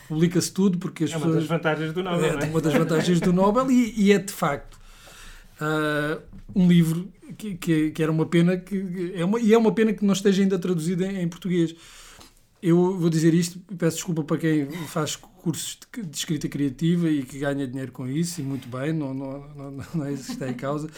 publica-se 0.07 0.51
tudo, 0.51 0.77
porque 0.77 1.05
as 1.05 1.13
é 1.13 1.17
uma 1.17 1.25
pessoas, 1.25 1.43
das 1.43 1.49
vantagens 1.49 1.93
do 1.93 2.03
Nobel, 2.03 2.25
é, 2.25 2.45
é? 2.45 2.47
uma 2.47 2.61
das 2.61 2.73
vantagens 2.73 3.19
do 3.19 3.33
Nobel, 3.33 3.71
e, 3.71 3.93
e 3.97 4.11
é 4.11 4.19
de 4.19 4.31
facto 4.31 4.79
uh, 5.61 6.21
um 6.53 6.67
livro 6.67 7.07
que, 7.39 7.55
que, 7.55 7.89
que, 7.89 8.03
era 8.03 8.11
uma 8.11 8.27
pena, 8.27 8.55
que, 8.55 9.13
é 9.15 9.25
uma, 9.25 9.39
e 9.39 9.51
é 9.51 9.57
uma 9.57 9.71
pena 9.71 9.93
que 9.93 10.05
não 10.05 10.13
esteja 10.13 10.43
ainda 10.43 10.59
traduzido 10.59 11.03
em, 11.03 11.21
em 11.21 11.27
português 11.27 11.75
eu 12.61 12.97
vou 12.97 13.09
dizer 13.09 13.33
isto, 13.33 13.59
peço 13.77 13.97
desculpa 13.97 14.23
para 14.23 14.37
quem 14.37 14.69
faz 14.87 15.15
cursos 15.15 15.79
de, 15.91 16.15
escrita 16.15 16.47
criativa 16.47 17.09
e 17.09 17.23
que 17.23 17.39
ganha 17.39 17.67
dinheiro 17.67 17.91
com 17.91 18.07
isso, 18.07 18.39
e 18.39 18.43
muito 18.43 18.67
bem, 18.67 18.93
não, 18.93 19.13
não, 19.13 19.49
não, 19.55 19.85
não 19.95 20.05
é 20.05 20.13
isso 20.13 20.25
que 20.25 20.31
está 20.33 20.49
em 20.49 20.53
causa. 20.53 20.89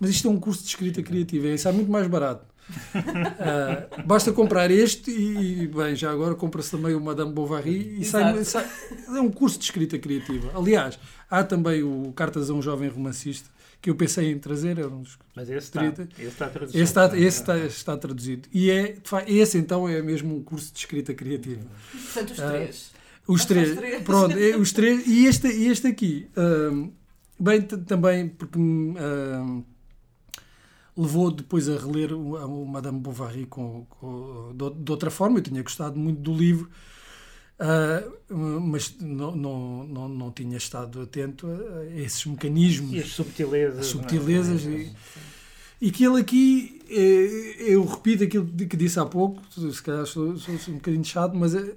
Mas 0.00 0.10
isto 0.10 0.28
é 0.28 0.30
um 0.30 0.40
curso 0.40 0.62
de 0.62 0.68
escrita 0.68 1.02
criativa, 1.02 1.48
isso 1.48 1.68
é 1.68 1.72
muito 1.72 1.90
mais 1.90 2.06
barato. 2.06 2.46
Uh, 2.70 4.06
basta 4.06 4.32
comprar 4.32 4.70
este 4.70 5.10
e, 5.10 5.66
bem, 5.66 5.94
já 5.94 6.10
agora 6.10 6.34
compra-se 6.34 6.70
também 6.70 6.94
o 6.94 7.00
Madame 7.00 7.32
Bovary 7.32 8.00
e 8.00 8.04
sai, 8.04 8.42
sai, 8.44 8.66
é 9.08 9.20
um 9.20 9.30
curso 9.30 9.58
de 9.58 9.64
escrita 9.64 9.98
criativa. 9.98 10.50
Aliás, 10.54 10.98
há 11.30 11.44
também 11.44 11.82
o 11.82 12.12
Cartas 12.16 12.48
a 12.48 12.54
um 12.54 12.62
Jovem 12.62 12.88
Romancista, 12.88 13.50
que 13.84 13.90
eu 13.90 13.94
pensei 13.94 14.30
em 14.32 14.38
trazer. 14.38 14.78
Era 14.78 14.88
uns 14.88 15.18
Mas 15.36 15.50
esse 15.50 15.66
está, 15.66 15.84
esse 15.86 16.24
está 16.24 16.48
traduzido. 16.48 16.82
Esse 16.82 16.90
está, 16.90 17.18
esse 17.18 17.40
está, 17.40 17.58
está 17.58 17.96
traduzido. 17.98 18.48
E 18.50 18.70
é, 18.70 18.96
esse 19.26 19.58
então 19.58 19.86
é 19.86 20.00
mesmo 20.00 20.34
um 20.34 20.42
curso 20.42 20.72
de 20.72 20.78
escrita 20.78 21.12
criativa. 21.12 21.60
Portanto, 21.92 22.30
os 22.30 22.36
três. 22.38 22.86
Uh, 22.86 23.32
os, 23.32 23.44
três, 23.44 23.76
três. 23.76 24.02
Pronto, 24.02 24.38
é, 24.38 24.56
os 24.56 24.72
três. 24.72 25.06
E 25.06 25.26
este, 25.26 25.48
este 25.48 25.86
aqui, 25.86 26.30
uh, 26.34 26.90
bem, 27.38 27.60
também 27.60 28.26
porque 28.30 28.58
uh, 28.58 29.64
levou 30.96 31.30
depois 31.30 31.68
a 31.68 31.76
reler 31.76 32.14
o, 32.14 32.36
o 32.36 32.66
Madame 32.66 32.98
Bovary 32.98 33.44
com, 33.44 33.84
com, 33.84 34.54
de 34.56 34.90
outra 34.90 35.10
forma. 35.10 35.38
Eu 35.38 35.42
tinha 35.42 35.62
gostado 35.62 35.98
muito 35.98 36.22
do 36.22 36.32
livro. 36.32 36.70
Uh, 37.56 38.60
mas 38.60 38.96
não, 39.00 39.36
não, 39.36 39.84
não, 39.84 40.08
não 40.08 40.32
tinha 40.32 40.56
estado 40.56 41.02
atento 41.02 41.46
a 41.46 41.86
esses 42.00 42.24
mecanismos. 42.26 42.92
E 42.92 42.98
as 42.98 43.08
subtilezas. 43.08 43.78
As 43.78 43.86
é? 43.86 43.88
subtilezas. 43.90 44.66
É? 44.66 44.70
E, 44.70 44.92
e 45.80 45.90
que 45.90 46.04
ele 46.04 46.20
aqui, 46.20 46.82
eh, 46.88 47.56
eu 47.58 47.84
repito 47.84 48.24
aquilo 48.24 48.46
que 48.46 48.76
disse 48.76 48.98
há 48.98 49.04
pouco, 49.04 49.42
se 49.52 49.82
calhar 49.82 50.06
sou, 50.06 50.36
sou, 50.38 50.58
sou 50.58 50.72
um 50.74 50.78
bocadinho 50.78 51.04
chato, 51.04 51.36
mas 51.36 51.54
eh, 51.54 51.74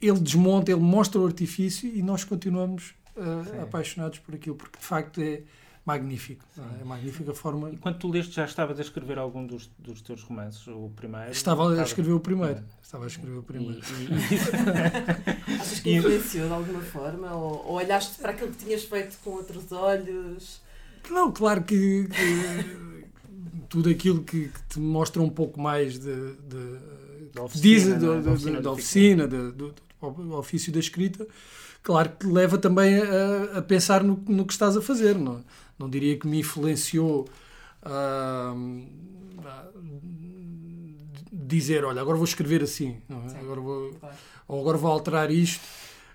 ele 0.00 0.20
desmonta, 0.20 0.70
ele 0.70 0.80
mostra 0.80 1.20
o 1.20 1.26
artifício 1.26 1.90
e 1.92 2.02
nós 2.02 2.24
continuamos 2.24 2.94
uh, 3.16 3.62
apaixonados 3.62 4.18
por 4.18 4.34
aquilo, 4.34 4.56
porque 4.56 4.78
de 4.78 4.84
facto 4.84 5.20
é 5.20 5.42
magnífico. 5.84 6.44
É? 6.56 6.82
é 6.82 6.84
magnífica 6.84 7.32
a 7.32 7.34
forma. 7.34 7.70
E 7.70 7.76
quando 7.76 7.98
tu 7.98 8.08
leste, 8.08 8.34
já 8.34 8.44
estavas 8.44 8.78
a 8.78 8.82
escrever 8.82 9.18
algum 9.18 9.46
dos, 9.46 9.70
dos 9.78 10.00
teus 10.00 10.22
romances? 10.22 10.66
O 10.68 10.90
primeiro? 10.94 11.30
Estava 11.30 11.72
a 11.72 11.82
escrever 11.82 12.12
o 12.12 12.20
primeiro. 12.20 12.58
É. 12.58 12.62
Estava 12.82 13.04
a 13.04 13.06
escrever 13.06 13.38
o 13.38 13.42
primeiro. 13.42 13.80
E, 13.80 14.04
e... 15.52 15.54
Achas 15.54 15.80
que 15.80 15.94
influenciou 15.94 16.46
de 16.46 16.54
alguma 16.54 16.82
forma? 16.82 17.34
Ou, 17.34 17.66
ou, 17.66 17.74
olhaste 17.74 18.18
para 18.20 18.32
aquilo 18.32 18.50
que 18.50 18.64
tinhas 18.64 18.84
feito 18.84 19.18
com 19.24 19.30
outros 19.30 19.70
olhos? 19.72 20.60
Não, 21.10 21.32
claro 21.32 21.64
que, 21.64 22.08
que 22.08 22.76
tudo 23.68 23.90
aquilo 23.90 24.22
que, 24.22 24.48
que, 24.48 24.62
te 24.68 24.78
mostra 24.78 25.20
um 25.20 25.30
pouco 25.30 25.60
mais 25.60 25.98
de, 25.98 26.34
de, 26.36 26.78
da 27.34 27.42
oficina, 27.42 27.96
diz, 27.96 28.02
da, 28.02 28.30
oficina, 28.30 28.60
da, 28.60 28.70
oficina 28.70 29.26
do, 29.26 29.52
do, 29.52 29.74
do 30.00 30.36
ofício 30.36 30.72
da 30.72 30.78
escrita 30.78 31.26
claro 31.82 32.12
que 32.18 32.26
leva 32.26 32.56
também 32.56 33.00
a, 33.00 33.58
a 33.58 33.62
pensar 33.62 34.02
no, 34.02 34.22
no, 34.28 34.46
que 34.46 34.52
estás 34.52 34.76
a 34.76 34.82
fazer. 34.82 35.18
Não, 35.18 35.42
não 35.78 35.88
diria 35.88 36.18
que 36.18 36.26
me 36.26 36.40
influenciou 36.40 37.28
a, 37.82 38.54
a 39.44 39.64
dizer, 41.30 41.84
olha, 41.84 42.00
agora 42.00 42.16
vou 42.16 42.24
escrever 42.24 42.62
assim, 42.62 42.96
é? 43.10 43.38
agora 43.40 43.60
vou, 43.60 43.90
claro. 43.92 44.16
ou 44.48 44.60
agora 44.60 44.78
vou 44.78 44.90
alterar 44.90 45.30
isto. 45.30 45.62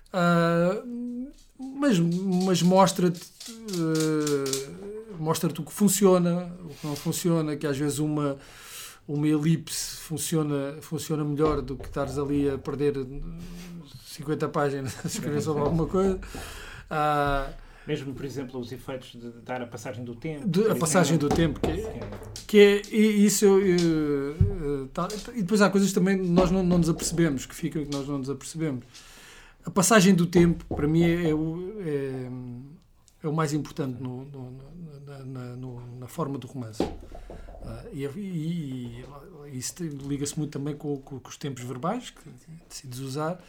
Uh, 0.08 1.28
mas 1.58 1.98
mas 1.98 2.62
mostra-te 2.62 3.20
uh, 3.50 5.18
mostra-te 5.18 5.60
o 5.60 5.64
que 5.64 5.72
funciona, 5.72 6.50
o 6.64 6.68
que 6.68 6.86
não 6.86 6.96
funciona, 6.96 7.56
que 7.56 7.66
às 7.66 7.76
vezes 7.76 7.98
uma 7.98 8.38
uma 9.08 9.26
elipse 9.26 9.96
funciona, 9.96 10.76
funciona 10.82 11.24
melhor 11.24 11.62
do 11.62 11.76
que 11.76 11.86
estares 11.86 12.18
ali 12.18 12.48
a 12.50 12.58
perder 12.58 12.94
50 14.06 14.48
páginas 14.50 14.94
a 15.02 15.08
escrever 15.08 15.40
sobre 15.40 15.62
alguma 15.62 15.86
coisa. 15.86 16.20
Ah, 16.90 17.50
mesmo, 17.88 18.12
por 18.12 18.22
exemplo, 18.26 18.60
os 18.60 18.70
efeitos 18.70 19.12
de 19.12 19.30
dar 19.40 19.62
a 19.62 19.66
passagem 19.66 20.04
do 20.04 20.14
tempo. 20.14 20.46
De, 20.46 20.70
a 20.70 20.76
passagem 20.76 21.16
do 21.16 21.26
tempo, 21.30 21.58
que 21.58 21.70
é, 21.70 22.02
que 22.46 22.58
é 22.58 23.00
isso. 23.00 23.46
Eu, 23.46 23.58
eu, 23.60 24.88
tá, 24.88 25.08
e 25.34 25.40
depois 25.40 25.62
há 25.62 25.70
coisas 25.70 25.90
também 25.90 26.18
que 26.18 26.28
nós 26.28 26.50
não, 26.50 26.62
não 26.62 26.76
nos 26.76 26.90
apercebemos, 26.90 27.46
que 27.46 27.54
fica 27.54 27.82
que 27.82 27.90
nós 27.90 28.06
não 28.06 28.18
nos 28.18 28.28
apercebemos. 28.28 28.84
A 29.64 29.70
passagem 29.70 30.14
do 30.14 30.26
tempo, 30.26 30.66
para 30.76 30.86
mim, 30.86 31.02
é, 31.02 31.30
é, 31.30 32.30
é 33.22 33.28
o 33.28 33.32
mais 33.32 33.54
importante 33.54 34.02
no, 34.02 34.26
no, 34.26 34.52
na, 35.06 35.18
na, 35.24 35.56
no, 35.56 35.98
na, 35.98 36.06
forma 36.06 36.36
do 36.36 36.46
romance. 36.46 36.82
Uh, 36.82 37.88
e, 37.90 38.04
e, 38.04 39.04
e, 39.50 39.58
isso 39.58 39.82
liga-se 39.82 40.38
muito 40.38 40.52
também 40.52 40.76
com, 40.76 40.98
com, 40.98 41.18
com, 41.18 41.28
os 41.28 41.38
tempos 41.38 41.64
verbais 41.64 42.10
que 42.10 42.20
decides 42.68 42.98
usar. 42.98 43.42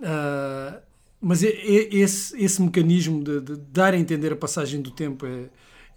Uh, 0.00 0.93
mas 1.24 1.42
esse, 1.42 2.36
esse 2.36 2.60
mecanismo 2.60 3.24
de, 3.24 3.40
de, 3.40 3.56
dar 3.56 3.94
a 3.94 3.96
entender 3.96 4.30
a 4.30 4.36
passagem 4.36 4.82
do 4.82 4.90
tempo 4.90 5.24
é, 5.24 5.48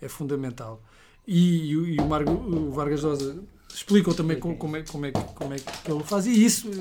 é 0.02 0.08
fundamental. 0.08 0.82
E, 1.28 1.72
e 1.72 2.00
o, 2.00 2.08
Margo, 2.08 2.32
o 2.32 2.72
Vargas 2.72 3.04
Llosa 3.04 3.44
explicam 3.70 4.14
também 4.14 4.40
como, 4.40 4.56
como, 4.56 4.78
é, 4.78 4.84
como, 4.84 5.06
é, 5.06 5.12
como 5.12 5.54
é 5.54 5.58
que 5.58 5.92
ele 5.92 6.02
faz. 6.02 6.26
E 6.28 6.46
isso, 6.46 6.72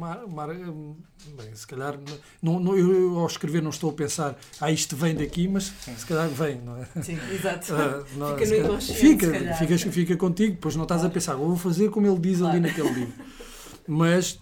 mar, 0.00 0.26
mar, 0.26 0.48
bem, 0.54 1.54
se 1.54 1.66
calhar, 1.66 1.98
não, 2.42 2.58
não, 2.58 2.74
eu 2.74 3.18
ao 3.18 3.26
escrever 3.26 3.62
não 3.62 3.68
estou 3.68 3.90
a 3.90 3.92
pensar, 3.92 4.38
ah, 4.58 4.72
isto 4.72 4.96
vem 4.96 5.14
daqui, 5.14 5.46
mas 5.46 5.70
Sim. 5.84 5.94
se 5.94 6.06
calhar 6.06 6.30
vem, 6.30 6.62
não 6.62 6.78
é? 6.78 7.02
Sim, 7.02 7.18
exato. 7.30 7.74
Não, 8.16 8.38
fica 8.38 8.46
no 8.46 8.56
inconsciente. 8.56 9.26
Fica, 9.26 9.54
fica, 9.54 9.92
fica 9.92 10.16
contigo, 10.16 10.54
depois 10.54 10.76
não 10.76 10.84
estás 10.84 11.04
a 11.04 11.10
pensar, 11.10 11.34
vou 11.34 11.56
fazer 11.56 11.90
como 11.90 12.06
ele 12.06 12.18
diz 12.18 12.38
claro. 12.38 12.56
ali 12.56 12.66
naquele 12.66 12.88
livro. 12.88 13.12
Mas 13.86 14.38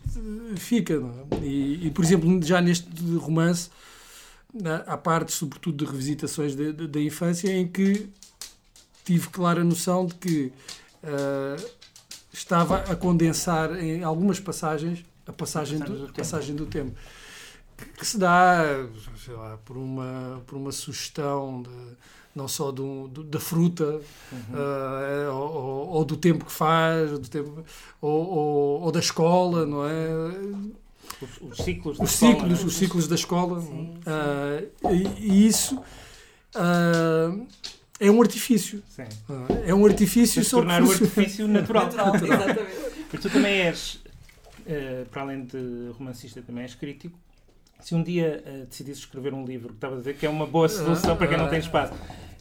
fica. 0.57 0.95
É? 0.95 1.45
E, 1.45 1.87
e, 1.87 1.91
por 1.91 2.05
exemplo, 2.05 2.43
já 2.43 2.61
neste 2.61 2.89
romance, 3.17 3.71
há 4.87 4.97
partes, 4.97 5.35
sobretudo 5.35 5.85
de 5.85 5.91
revisitações 5.91 6.55
da 6.55 7.01
infância, 7.01 7.51
em 7.53 7.67
que 7.67 8.09
tive 9.05 9.29
clara 9.29 9.63
noção 9.65 10.07
de 10.07 10.15
que. 10.15 10.53
Uh, 11.03 11.81
estava 12.33 12.79
a 12.79 12.97
condensar 12.97 13.79
em 13.83 14.03
algumas 14.03 14.39
passagens 14.39 15.05
a 15.27 15.33
passagem 15.33 15.79
do, 15.79 16.07
do, 16.07 16.13
passagem 16.13 16.55
do 16.55 16.67
tempo. 16.67 16.93
Que, 17.99 18.07
se 18.07 18.19
dá, 18.19 18.87
sei 19.25 19.35
lá, 19.35 19.59
por 19.65 19.77
uma, 19.77 20.43
por 20.47 20.57
uma 20.57 20.73
sugestão 20.73 21.63
de, 21.63 21.97
não 22.35 22.49
só 22.49 22.71
do, 22.71 23.09
do 23.09 23.23
da 23.25 23.41
fruta 23.41 23.85
uhum. 23.85 24.39
uh, 24.55 25.35
ou, 25.35 25.89
ou, 25.89 26.05
do 26.05 26.17
tempo 26.17 26.45
que 26.45 26.53
faz, 26.53 27.11
do 27.11 27.29
tempo, 27.29 27.65
ou, 28.01 28.29
ou, 28.29 28.81
ou 28.83 28.93
da 28.93 29.01
escola, 29.01 29.67
não 29.67 29.85
é? 29.85 30.09
Os, 31.21 31.41
os 31.41 31.65
ciclos 31.65 31.99
da 31.99 32.05
os 32.05 32.13
escola. 32.13 32.33
Ciclos, 32.33 32.61
é? 32.61 32.65
Os 32.65 32.77
ciclos 32.77 33.09
da 33.09 33.15
escola. 33.15 33.61
Sim, 33.61 33.69
sim. 33.69 34.01
Uh, 34.07 34.93
e, 34.93 35.27
e, 35.27 35.47
isso. 35.47 35.77
Uh, 36.55 37.47
é 37.99 38.11
um 38.11 38.21
artifício. 38.23 38.83
Sim. 38.89 39.05
É 39.67 39.75
um 39.75 39.85
artifício 39.85 40.43
só 40.43 40.59
tornar 40.59 40.83
o 40.83 40.91
artifício 40.91 41.47
natural. 41.47 41.87
natural, 41.93 42.17
exatamente. 42.17 42.91
Porque 43.11 43.19
tu 43.19 43.31
também 43.31 43.61
és, 43.61 43.97
uh, 43.97 45.05
para 45.11 45.23
além 45.23 45.45
de 45.45 45.91
romancista, 45.99 46.41
também 46.41 46.63
és 46.63 46.75
crítico. 46.75 47.19
Se 47.81 47.95
um 47.95 48.03
dia 48.03 48.43
uh, 48.47 48.67
decidisses 48.67 49.03
escrever 49.03 49.33
um 49.35 49.45
livro, 49.45 49.71
que 49.71 49.75
estava 49.77 49.95
a 49.95 49.99
dizer 49.99 50.17
que 50.17 50.27
é 50.27 50.29
uma 50.29 50.47
boa 50.47 50.69
solução 50.69 51.17
para 51.17 51.27
quem 51.27 51.37
não 51.37 51.49
tem 51.49 51.59
espaço, 51.59 51.93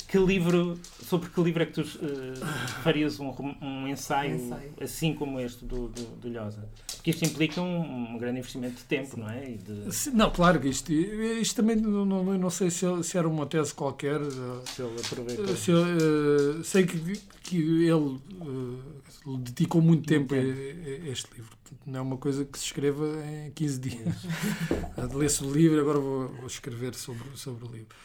que 0.09 0.17
livro, 0.17 0.79
sobre 1.05 1.29
que 1.29 1.39
livro 1.39 1.61
é 1.61 1.67
que 1.67 1.73
tu 1.73 1.81
uh, 1.81 2.45
farias 2.81 3.19
um, 3.19 3.31
um, 3.61 3.87
ensaio, 3.87 4.31
um, 4.31 4.35
ensaio, 4.35 4.73
assim 4.81 5.13
como 5.13 5.39
este 5.39 5.63
do, 5.63 5.87
do, 5.87 6.03
do 6.15 6.29
Lhosa? 6.29 6.67
Porque 6.95 7.11
isto 7.11 7.25
implica 7.25 7.61
um, 7.61 8.15
um 8.15 8.17
grande 8.17 8.39
investimento 8.39 8.77
de 8.77 8.83
tempo, 8.85 9.15
Sim. 9.15 9.21
não 9.21 9.29
é? 9.29 9.41
De... 9.41 10.11
Não, 10.11 10.31
claro 10.31 10.59
que 10.59 10.67
isto, 10.67 10.91
isto 10.91 11.55
também 11.55 11.75
não, 11.75 12.05
não, 12.05 12.23
não 12.23 12.49
sei 12.49 12.71
se, 12.71 12.85
se, 13.03 13.19
era 13.19 13.29
uma 13.29 13.45
tese 13.45 13.71
qualquer. 13.71 14.19
Eh, 14.19 14.65
se 14.65 14.81
ele 14.81 14.99
aproveitou. 14.99 15.55
Se, 15.55 15.71
uh, 15.71 16.63
sei 16.63 16.87
que, 16.87 16.97
que 17.43 17.57
ele 17.85 17.93
uh, 17.93 19.37
dedicou 19.37 19.79
muito, 19.79 19.99
muito 19.99 20.07
tempo, 20.07 20.33
tempo. 20.33 20.49
A, 20.49 21.07
a, 21.07 21.09
este 21.09 21.27
livro. 21.35 21.55
Não 21.85 21.99
é 21.99 22.01
uma 22.01 22.17
coisa 22.17 22.43
que 22.45 22.57
se 22.57 22.65
escreva 22.65 23.05
em 23.45 23.51
15 23.51 23.79
dias. 23.79 24.15
Lê-se 25.13 25.43
o 25.43 25.53
livro, 25.53 25.79
agora 25.79 25.99
vou, 25.99 26.29
vou, 26.29 26.47
escrever 26.47 26.95
sobre, 26.95 27.25
sobre 27.35 27.63
o 27.63 27.71
livro. 27.71 27.95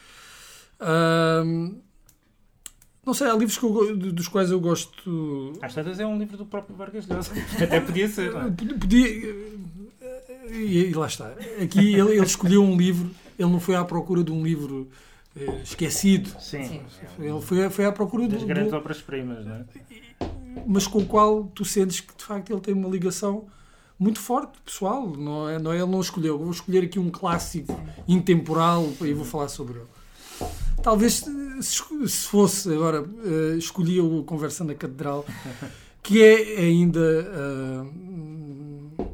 Uh, 0.79 1.81
não 3.05 3.13
sei, 3.13 3.27
há 3.27 3.33
livros 3.35 3.57
eu, 3.61 3.95
dos 3.95 4.27
quais 4.27 4.49
eu 4.49 4.59
gosto. 4.59 5.53
Às 5.61 5.73
tantas 5.75 5.99
é 5.99 6.05
um 6.05 6.17
livro 6.17 6.37
do 6.37 6.45
próprio 6.45 6.75
Vargas 6.75 7.05
Llosa. 7.07 7.31
Até 7.61 7.79
podia 7.79 8.07
ser. 8.07 8.31
Não 8.31 8.47
é? 8.47 8.49
Podia. 8.49 9.07
E, 10.49 10.89
e, 10.89 10.93
lá 10.93 11.05
está. 11.05 11.27
Aqui 11.61 11.93
ele, 11.93 12.11
ele, 12.11 12.25
escolheu 12.25 12.63
um 12.63 12.75
livro, 12.75 13.11
ele 13.37 13.49
não 13.49 13.59
foi 13.59 13.75
à 13.75 13.85
procura 13.85 14.23
de 14.23 14.31
um 14.31 14.43
livro 14.43 14.89
eh, 15.35 15.61
esquecido. 15.63 16.29
Sim. 16.39 16.81
Ele 17.19 17.41
foi, 17.41 17.69
foi 17.69 17.85
à 17.85 17.91
procura 17.91 18.27
das 18.27 18.39
de, 18.39 18.45
grandes 18.45 18.71
de, 18.71 18.75
obras-primas, 18.75 19.45
não 19.45 19.55
é? 19.55 19.65
Mas 20.65 20.87
com 20.87 20.99
o 20.99 21.05
qual 21.05 21.43
tu 21.53 21.63
sentes 21.65 21.99
que 21.99 22.15
de 22.15 22.23
facto 22.23 22.51
ele 22.51 22.61
tem 22.61 22.73
uma 22.73 22.89
ligação 22.89 23.45
muito 23.99 24.19
forte, 24.19 24.53
pessoal. 24.63 25.07
Não 25.09 25.49
é, 25.49 25.59
não 25.59 25.71
é, 25.71 25.77
ele 25.77 25.91
não 25.91 25.99
escolheu. 25.99 26.37
Vou 26.39 26.51
escolher 26.51 26.83
aqui 26.83 26.97
um 26.97 27.11
clássico 27.11 27.79
intemporal 28.07 28.87
e 29.01 29.13
vou 29.13 29.25
falar 29.25 29.47
sobre 29.47 29.79
ele. 29.79 29.94
Talvez 30.85 31.25
se 31.63 32.27
fosse 32.27 32.71
agora, 32.71 33.01
uh, 33.01 33.57
escolhia 33.57 34.03
o 34.03 34.23
Conversa 34.23 34.63
na 34.63 34.75
Catedral, 34.75 35.25
que 36.03 36.21
é 36.21 36.59
ainda 36.59 37.01
uh, 37.33 39.07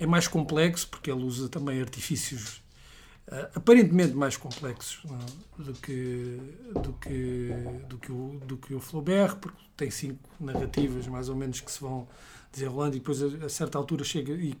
é 0.00 0.04
mais 0.04 0.26
complexo, 0.26 0.88
porque 0.88 1.12
ele 1.12 1.22
usa 1.22 1.48
também 1.48 1.80
artifícios 1.80 2.60
uh, 3.28 3.50
aparentemente 3.54 4.14
mais 4.14 4.36
complexos 4.36 5.00
é? 5.60 5.62
do, 5.62 5.74
que, 5.74 6.40
do, 6.82 6.92
que, 6.94 7.50
do, 7.88 7.98
que 7.98 8.10
o, 8.10 8.40
do 8.44 8.56
que 8.56 8.74
o 8.74 8.80
Flaubert, 8.80 9.36
porque 9.36 9.62
tem 9.76 9.92
cinco 9.92 10.18
narrativas 10.40 11.06
mais 11.06 11.28
ou 11.28 11.36
menos 11.36 11.60
que 11.60 11.70
se 11.70 11.80
vão 11.80 12.08
desenrolando 12.52 12.96
e 12.96 12.98
depois 12.98 13.22
a, 13.22 13.46
a 13.46 13.48
certa 13.48 13.78
altura 13.78 14.02
chega 14.02 14.32
e 14.32 14.56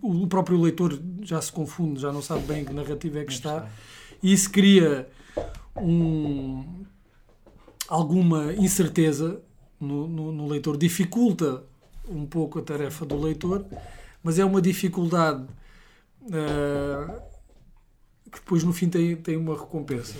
o 0.00 0.26
próprio 0.28 0.58
leitor 0.58 0.98
já 1.20 1.42
se 1.42 1.52
confunde, 1.52 2.00
já 2.00 2.10
não 2.10 2.22
sabe 2.22 2.46
bem 2.46 2.64
que 2.64 2.72
narrativa 2.72 3.18
é 3.18 3.24
que 3.26 3.32
está, 3.34 3.68
e 4.22 4.32
isso 4.32 4.50
cria 4.50 5.06
um, 5.76 6.84
alguma 7.88 8.52
incerteza 8.54 9.40
no, 9.80 10.06
no, 10.08 10.32
no, 10.32 10.46
leitor, 10.48 10.76
dificulta 10.76 11.64
um 12.08 12.26
pouco 12.26 12.58
a 12.58 12.62
tarefa 12.62 13.04
do 13.04 13.18
leitor, 13.20 13.64
mas 14.22 14.38
é 14.38 14.44
uma 14.44 14.60
dificuldade 14.60 15.44
uh, 16.22 17.22
que 18.30 18.38
depois 18.40 18.64
no 18.64 18.72
fim 18.72 18.88
tem, 18.88 19.16
tem 19.16 19.36
uma 19.36 19.54
recompensa. 19.54 20.16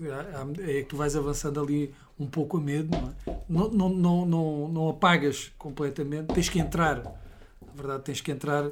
É? 0.00 0.78
é 0.78 0.82
que 0.82 0.88
tu 0.88 0.96
vais 0.96 1.16
avançando 1.16 1.58
ali 1.60 1.94
um 2.18 2.26
pouco 2.26 2.58
a 2.58 2.60
medo, 2.60 2.90
não, 2.90 3.66
é? 3.66 3.70
não, 3.74 3.88
não, 3.88 4.26
não, 4.26 4.68
não, 4.68 4.88
apagas 4.88 5.52
completamente, 5.58 6.34
tens 6.34 6.48
que 6.48 6.58
entrar, 6.58 7.02
na 7.02 7.72
verdade, 7.74 8.02
tens 8.04 8.20
que 8.20 8.30
entrar 8.30 8.70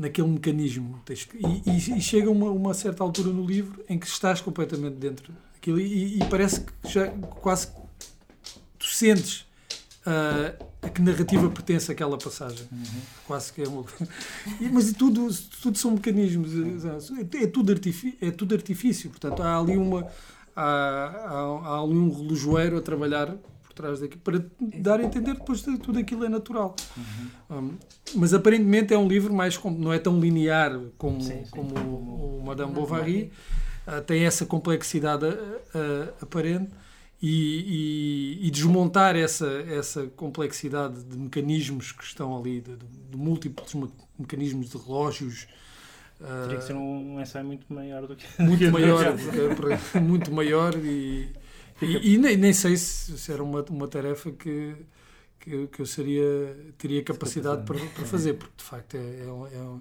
naquele 0.00 0.28
mecanismo. 0.28 1.00
E, 1.34 1.70
e, 1.70 1.98
e, 1.98 2.00
chega 2.00 2.30
uma, 2.30 2.50
uma 2.50 2.72
certa 2.72 3.04
altura 3.04 3.30
no 3.30 3.44
livro 3.44 3.84
em 3.88 3.98
que 3.98 4.06
estás 4.06 4.40
completamente 4.40 4.94
dentro 4.94 5.32
daquilo 5.52 5.78
e, 5.78 6.16
e 6.18 6.24
parece 6.30 6.62
que 6.62 6.72
já 6.88 7.08
quase 7.08 7.68
tu 8.78 8.86
sentes 8.86 9.46
uh, 10.06 10.66
a 10.80 10.88
que 10.88 11.02
narrativa 11.02 11.50
pertence 11.50 11.92
àquela 11.92 12.16
passagem. 12.16 12.66
Uhum. 12.72 13.00
Quase 13.26 13.52
que 13.52 13.62
é 13.62 13.68
uma... 13.68 13.84
Mas 14.72 14.90
tudo, 14.92 15.28
tudo 15.60 15.76
são 15.76 15.90
mecanismos. 15.90 16.50
É, 17.34 17.44
é, 17.44 17.46
tudo 17.46 17.70
artifício, 17.70 18.18
é 18.22 18.30
tudo 18.30 18.54
artifício. 18.54 19.10
Portanto, 19.10 19.42
há 19.42 19.58
ali 19.58 19.76
uma. 19.76 20.06
Há, 20.56 20.62
há, 20.62 21.68
há 21.68 21.80
ali 21.82 21.94
um 21.94 22.10
relojoeiro 22.10 22.78
a 22.78 22.80
trabalhar 22.80 23.36
trás 23.80 24.00
daqui, 24.00 24.16
para 24.16 24.44
dar 24.60 25.00
a 25.00 25.04
entender 25.04 25.34
depois 25.34 25.62
de 25.62 25.78
tudo 25.78 25.98
aquilo 25.98 26.24
é 26.24 26.28
natural. 26.28 26.76
Uhum. 26.96 27.58
Um, 27.58 27.78
mas 28.16 28.34
aparentemente 28.34 28.92
é 28.92 28.98
um 28.98 29.08
livro 29.08 29.32
mais 29.32 29.58
não 29.62 29.92
é 29.92 29.98
tão 29.98 30.20
linear 30.20 30.78
como, 30.98 31.20
sim, 31.20 31.44
sim. 31.44 31.50
como 31.50 31.74
o, 31.78 32.38
o 32.38 32.46
Madame 32.46 32.72
Bovary, 32.72 33.32
uh, 33.86 34.00
tem 34.02 34.24
essa 34.24 34.44
complexidade 34.46 35.26
uh, 35.26 36.14
aparente. 36.20 36.70
E, 37.22 38.38
e, 38.40 38.46
e, 38.46 38.50
desmontar 38.50 39.14
essa, 39.14 39.46
essa 39.68 40.06
complexidade 40.16 41.04
de 41.04 41.18
mecanismos 41.18 41.92
que 41.92 42.02
estão 42.02 42.34
ali, 42.34 42.62
de, 42.62 42.76
de 43.10 43.14
múltiplos 43.14 43.76
mecanismos 44.18 44.70
de 44.70 44.78
relógios, 44.78 45.46
Teria 46.20 46.58
que 46.58 46.64
ser 46.64 46.74
um, 46.74 47.14
um 47.14 47.20
ensaio 47.20 47.46
muito 47.46 47.72
maior 47.72 48.06
do 48.06 48.14
que. 48.14 48.26
Muito 48.42 48.68
maior, 48.70 49.14
muito 50.02 50.30
maior 50.30 50.74
e, 50.76 51.30
e, 51.80 52.14
e 52.14 52.18
nem, 52.18 52.36
nem, 52.36 52.52
sei 52.52 52.76
se, 52.76 53.16
se, 53.16 53.32
era 53.32 53.42
uma, 53.42 53.62
uma 53.70 53.88
tarefa 53.88 54.30
que, 54.30 54.76
que, 55.38 55.66
que 55.68 55.80
eu 55.80 55.86
seria, 55.86 56.56
teria 56.76 57.02
capacidade 57.02 57.64
para, 57.64 57.78
para 57.78 58.04
fazer, 58.04 58.34
porque 58.34 58.54
de 58.56 58.64
facto 58.64 58.96
é, 58.96 58.98
é, 58.98 59.26
é, 59.52 59.80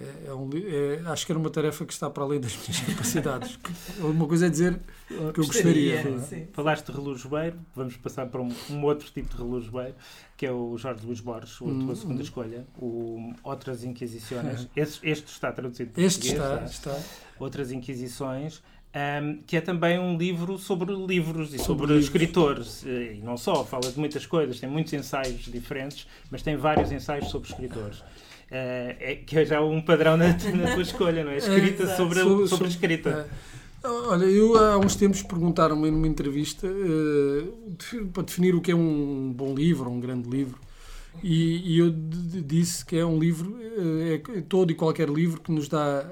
é, 0.00 0.28
é 0.28 0.34
um, 0.34 0.48
é, 0.54 1.10
acho 1.10 1.26
que 1.26 1.32
era 1.32 1.38
uma 1.38 1.50
tarefa 1.50 1.84
que 1.84 1.92
está 1.92 2.08
para 2.08 2.22
além 2.22 2.40
das 2.40 2.56
minhas 2.56 2.80
capacidades. 2.86 3.58
Uma 3.98 4.28
coisa 4.28 4.46
é 4.46 4.48
dizer 4.48 4.80
que 5.08 5.14
eu 5.14 5.32
gostaria. 5.46 6.02
gostaria 6.02 6.44
é? 6.44 6.48
Falaste 6.52 6.86
de 6.86 6.92
relojoeiro, 6.92 7.58
vamos 7.74 7.96
passar 7.96 8.26
para 8.26 8.40
um, 8.40 8.54
um, 8.70 8.84
outro 8.84 9.10
tipo 9.10 9.34
de 9.34 9.42
relojoeiro, 9.42 9.96
que 10.36 10.46
é 10.46 10.52
o 10.52 10.76
Jorge 10.78 11.04
Luís 11.04 11.20
Borges, 11.20 11.54
a 11.54 11.58
tua 11.58 11.68
hum, 11.72 11.94
segunda 11.96 12.20
hum. 12.20 12.22
escolha, 12.22 12.66
o 12.76 13.32
Outras 13.42 13.82
Inquisições. 13.82 14.68
Este, 14.76 15.08
este, 15.08 15.32
está 15.32 15.50
traduzido 15.50 15.90
para 15.90 16.02
Este 16.02 16.28
está, 16.28 16.64
está. 16.64 17.02
Outras 17.38 17.72
Inquisições. 17.72 18.62
Um, 18.94 19.42
que 19.46 19.54
é 19.54 19.60
também 19.60 19.98
um 19.98 20.16
livro 20.16 20.56
sobre 20.56 20.94
livros 20.94 21.52
e 21.52 21.58
sobre, 21.58 21.88
sobre 21.88 21.98
escritores. 21.98 22.82
E 22.84 23.20
não 23.22 23.36
só, 23.36 23.62
fala 23.62 23.90
de 23.92 23.98
muitas 23.98 24.24
coisas, 24.24 24.58
tem 24.58 24.68
muitos 24.68 24.92
ensaios 24.94 25.44
diferentes, 25.44 26.06
mas 26.30 26.42
tem 26.42 26.56
vários 26.56 26.90
ensaios 26.90 27.28
sobre 27.28 27.50
escritores. 27.50 27.98
Uh, 27.98 28.96
é, 28.98 29.18
que 29.26 29.38
é 29.38 29.44
já 29.44 29.60
um 29.60 29.82
padrão 29.82 30.16
na, 30.16 30.28
na 30.56 30.72
tua 30.72 30.82
escolha, 30.82 31.22
não 31.22 31.32
é? 31.32 31.36
Escrita 31.36 31.82
é, 31.82 31.96
sobre, 31.96 32.20
sobre, 32.20 32.48
sobre, 32.48 32.68
escrita. 32.68 33.28
É. 33.84 33.88
Olha, 33.88 34.24
eu 34.24 34.56
há 34.56 34.78
uns 34.78 34.96
tempos 34.96 35.22
perguntaram-me 35.22 35.90
numa 35.90 36.08
entrevista 36.08 36.66
uh, 36.66 38.06
para 38.06 38.22
definir 38.22 38.54
o 38.54 38.60
que 38.62 38.70
é 38.70 38.74
um 38.74 39.30
bom 39.36 39.54
livro, 39.54 39.90
um 39.90 40.00
grande 40.00 40.30
livro. 40.30 40.58
E, 41.22 41.74
e 41.74 41.78
eu 41.78 41.92
disse 41.92 42.86
que 42.86 42.96
é 42.96 43.04
um 43.04 43.18
livro, 43.18 43.50
uh, 43.50 44.36
é 44.36 44.40
todo 44.48 44.72
e 44.72 44.74
qualquer 44.74 45.10
livro 45.10 45.42
que 45.42 45.52
nos 45.52 45.68
dá 45.68 46.06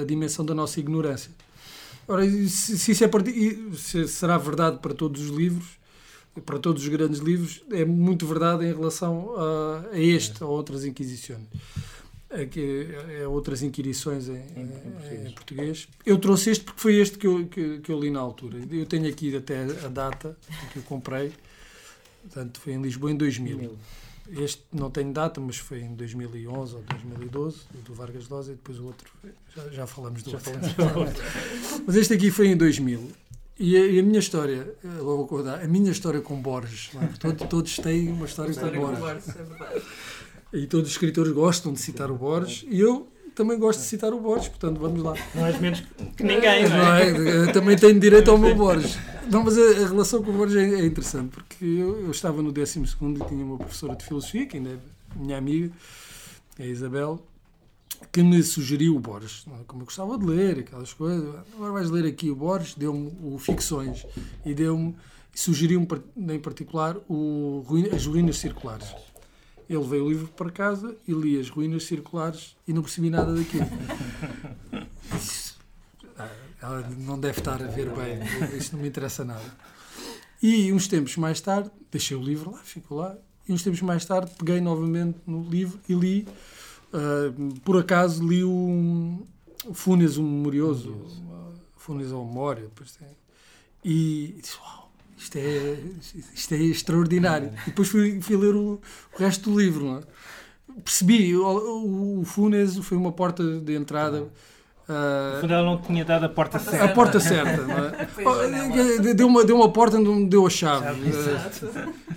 a 0.00 0.04
dimensão 0.04 0.44
da 0.44 0.54
nossa 0.54 0.78
ignorância. 0.78 1.32
Ora, 2.08 2.24
se, 2.26 2.78
se 2.78 2.92
isso 2.92 3.04
é 3.04 3.10
se 3.76 4.08
será 4.08 4.38
verdade 4.38 4.78
para 4.78 4.94
todos 4.94 5.20
os 5.20 5.28
livros, 5.28 5.78
para 6.46 6.58
todos 6.58 6.82
os 6.82 6.88
grandes 6.88 7.20
livros, 7.20 7.62
é 7.70 7.84
muito 7.84 8.26
verdade 8.26 8.64
em 8.64 8.72
relação 8.72 9.34
a, 9.36 9.84
a 9.92 10.00
este, 10.00 10.42
a 10.42 10.46
outras 10.46 10.86
inquisições. 10.86 11.46
Aqui, 12.30 12.88
é, 13.10 13.26
outras 13.26 13.62
inquirições 13.62 14.28
em, 14.28 14.42
em, 14.56 15.26
em, 15.28 15.32
português. 15.32 15.88
Eu 16.04 16.18
trouxe 16.18 16.50
este 16.50 16.64
porque 16.64 16.80
foi 16.80 16.96
este 16.96 17.18
que 17.18 17.26
eu, 17.26 17.46
que, 17.46 17.78
que, 17.78 17.90
eu 17.90 17.98
li 17.98 18.10
na 18.10 18.20
altura. 18.20 18.58
Eu 18.70 18.86
tenho 18.86 19.08
aqui 19.08 19.34
até 19.34 19.64
a 19.84 19.88
data 19.88 20.36
que 20.72 20.78
eu 20.78 20.82
comprei. 20.82 21.32
Portanto, 22.22 22.60
foi 22.60 22.74
em 22.74 22.82
Lisboa 22.82 23.10
em 23.10 23.16
2000. 23.16 23.78
Este 24.30 24.62
não 24.72 24.90
tenho 24.90 25.12
data, 25.12 25.40
mas 25.40 25.56
foi 25.56 25.80
em 25.80 25.94
2011 25.94 26.74
ou 26.74 26.82
2012, 26.82 27.58
do 27.84 27.94
Vargas 27.94 28.28
Llosa, 28.28 28.52
e 28.52 28.54
depois 28.54 28.78
o 28.78 28.86
outro, 28.86 29.10
já, 29.54 29.68
já 29.70 29.86
falamos 29.86 30.22
do 30.22 30.30
já 30.30 30.36
outro. 30.36 30.52
Falamos 30.74 31.18
mas 31.86 31.96
este 31.96 32.14
aqui 32.14 32.30
foi 32.30 32.48
em 32.48 32.56
2000. 32.56 33.10
E 33.58 33.76
a, 33.76 33.86
e 33.86 33.98
a, 33.98 34.02
minha 34.02 34.20
história, 34.20 34.72
logo 34.98 35.24
acordar, 35.24 35.64
a 35.64 35.66
minha 35.66 35.90
história 35.90 36.20
com 36.20 36.40
Borges, 36.40 36.90
é? 36.94 37.06
todos, 37.18 37.48
todos 37.48 37.76
têm 37.76 38.08
uma 38.08 38.26
história, 38.26 38.54
com, 38.54 38.60
Borges. 38.60 38.98
com 38.98 39.44
Borges. 39.44 39.84
É 40.52 40.58
e 40.58 40.66
todos 40.66 40.88
os 40.88 40.92
escritores 40.92 41.32
gostam 41.32 41.72
de 41.72 41.80
citar 41.80 42.10
o 42.10 42.16
Borges, 42.16 42.64
e 42.68 42.78
eu 42.80 43.08
também 43.38 43.56
gosto 43.56 43.78
de 43.78 43.86
citar 43.86 44.12
o 44.12 44.18
Borges, 44.20 44.48
portanto 44.48 44.80
vamos 44.80 45.00
lá. 45.00 45.14
Não 45.32 45.46
és 45.46 45.60
menos 45.60 45.80
que 46.16 46.24
ninguém, 46.24 46.68
não 46.68 46.76
é? 46.76 47.12
Não 47.12 47.44
é? 47.44 47.52
também 47.52 47.76
tenho 47.76 47.98
direito 48.00 48.32
ao 48.32 48.36
meu 48.36 48.52
Borges. 48.56 48.98
Não, 49.30 49.44
mas 49.44 49.56
a, 49.56 49.62
a 49.62 49.88
relação 49.88 50.20
com 50.24 50.32
o 50.32 50.34
Borges 50.34 50.56
é, 50.56 50.80
é 50.80 50.84
interessante, 50.84 51.28
porque 51.30 51.64
eu, 51.64 52.00
eu, 52.02 52.10
estava 52.10 52.42
no 52.42 52.50
12 52.50 52.80
e 52.80 53.28
tinha 53.28 53.44
uma 53.44 53.56
professora 53.56 53.94
de 53.94 54.04
filosofia, 54.04 54.44
que 54.44 54.56
ainda 54.56 54.70
é 54.70 54.78
minha 55.14 55.38
amiga, 55.38 55.70
a 56.58 56.66
Isabel, 56.66 57.24
que 58.10 58.24
me 58.24 58.42
sugeriu 58.42 58.96
o 58.96 58.98
Borges, 58.98 59.46
é? 59.46 59.62
como 59.68 59.82
eu 59.82 59.84
gostava 59.84 60.18
de 60.18 60.26
ler, 60.26 60.58
aquelas 60.58 60.92
coisas. 60.92 61.36
Agora 61.54 61.72
vais 61.72 61.90
ler 61.90 62.06
aqui 62.06 62.30
o 62.30 62.34
Borges, 62.34 62.74
deu-me 62.74 63.12
o 63.22 63.38
Ficções 63.38 64.04
e 64.44 64.52
deu-me 64.52 64.96
sugeriu-me 65.32 65.86
em 66.34 66.40
particular 66.40 66.96
o, 67.08 67.64
as 67.94 68.04
ruínas 68.04 68.38
circulares. 68.38 68.88
Ele 69.68 69.84
veio 69.84 70.04
o 70.06 70.08
livro 70.08 70.28
para 70.28 70.50
casa 70.50 70.96
e 71.06 71.12
li 71.12 71.38
as 71.38 71.48
ruínas 71.48 71.84
circulares 71.84 72.56
e 72.66 72.72
não 72.72 72.82
percebi 72.82 73.10
nada 73.10 73.34
daquilo. 73.34 73.66
Isso, 75.16 75.58
ah, 76.18 76.28
ela 76.62 76.88
não 76.98 77.18
deve 77.18 77.38
estar 77.38 77.62
a 77.62 77.66
ver 77.66 77.90
bem, 77.90 78.18
isso 78.56 78.74
não 78.74 78.82
me 78.82 78.88
interessa 78.88 79.24
nada. 79.24 79.44
E 80.42 80.72
uns 80.72 80.86
tempos 80.86 81.16
mais 81.16 81.40
tarde, 81.40 81.70
deixei 81.90 82.16
o 82.16 82.22
livro 82.22 82.52
lá, 82.52 82.58
ficou 82.58 82.98
lá, 82.98 83.16
e 83.48 83.52
uns 83.52 83.62
tempos 83.62 83.80
mais 83.80 84.04
tarde 84.04 84.30
peguei 84.38 84.60
novamente 84.60 85.18
no 85.26 85.42
livro 85.48 85.80
e 85.88 85.94
li 85.94 86.26
Uh, 86.88 87.60
por 87.60 87.76
acaso 87.76 88.26
li 88.26 88.42
o, 88.42 89.26
o 89.66 89.74
Funes, 89.74 90.16
o 90.16 90.22
Memorioso, 90.22 90.92
uh, 90.92 91.52
Funes 91.76 92.10
ao 92.10 92.24
Memória, 92.24 92.70
e 93.84 94.38
disse, 94.40 94.56
uau, 94.56 94.87
isto 95.18 95.36
é, 95.36 95.78
isto 96.34 96.54
é 96.54 96.58
extraordinário. 96.58 97.50
E 97.66 97.70
depois 97.70 97.88
fui, 97.88 98.20
fui 98.20 98.36
ler 98.36 98.54
o, 98.54 98.80
o 99.14 99.18
resto 99.18 99.50
do 99.50 99.58
livro. 99.58 99.98
É? 99.98 100.80
Percebi, 100.80 101.34
o, 101.34 102.20
o, 102.20 102.24
Funes 102.24 102.78
foi 102.78 102.96
uma 102.96 103.10
porta 103.10 103.42
de 103.42 103.74
entrada. 103.74 104.28
Uh, 104.88 105.44
ela 105.44 105.64
não 105.64 105.78
tinha 105.82 106.04
dado 106.04 106.24
a 106.24 106.28
porta 106.28 106.58
certa. 106.58 106.84
A 106.84 106.88
porta 106.88 107.20
certa, 107.20 107.60
não 107.66 107.76
é? 107.76 109.14
deu, 109.14 109.26
uma, 109.26 109.44
deu 109.44 109.56
uma 109.56 109.70
porta 109.70 109.98
onde 109.98 110.08
me 110.08 110.26
deu 110.26 110.46
a 110.46 110.50
chave. 110.50 111.02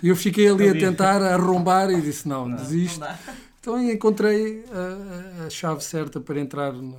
E 0.01 0.07
eu 0.07 0.15
fiquei 0.15 0.47
ali 0.47 0.69
a 0.69 0.73
tentar 0.73 1.21
arrombar 1.21 1.89
e 1.89 1.99
disse: 1.99 2.27
não, 2.27 2.47
não 2.47 2.55
desisto. 2.55 2.99
Não 3.01 3.41
então 3.59 3.79
encontrei 3.91 4.65
a, 4.71 5.45
a 5.45 5.49
chave 5.49 5.83
certa 5.83 6.19
para 6.19 6.39
entrar 6.39 6.73
no, 6.73 6.97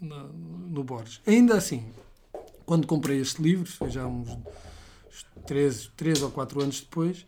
no, 0.00 0.28
no 0.70 0.82
Borges. 0.82 1.20
Ainda 1.26 1.56
assim, 1.56 1.84
quando 2.64 2.86
comprei 2.86 3.20
este 3.20 3.42
livro, 3.42 3.70
foi 3.70 3.90
já 3.90 4.06
uns 4.06 4.30
3, 5.50 5.90
3 5.96 6.22
ou 6.22 6.30
4 6.30 6.62
anos 6.62 6.80
depois, 6.80 7.26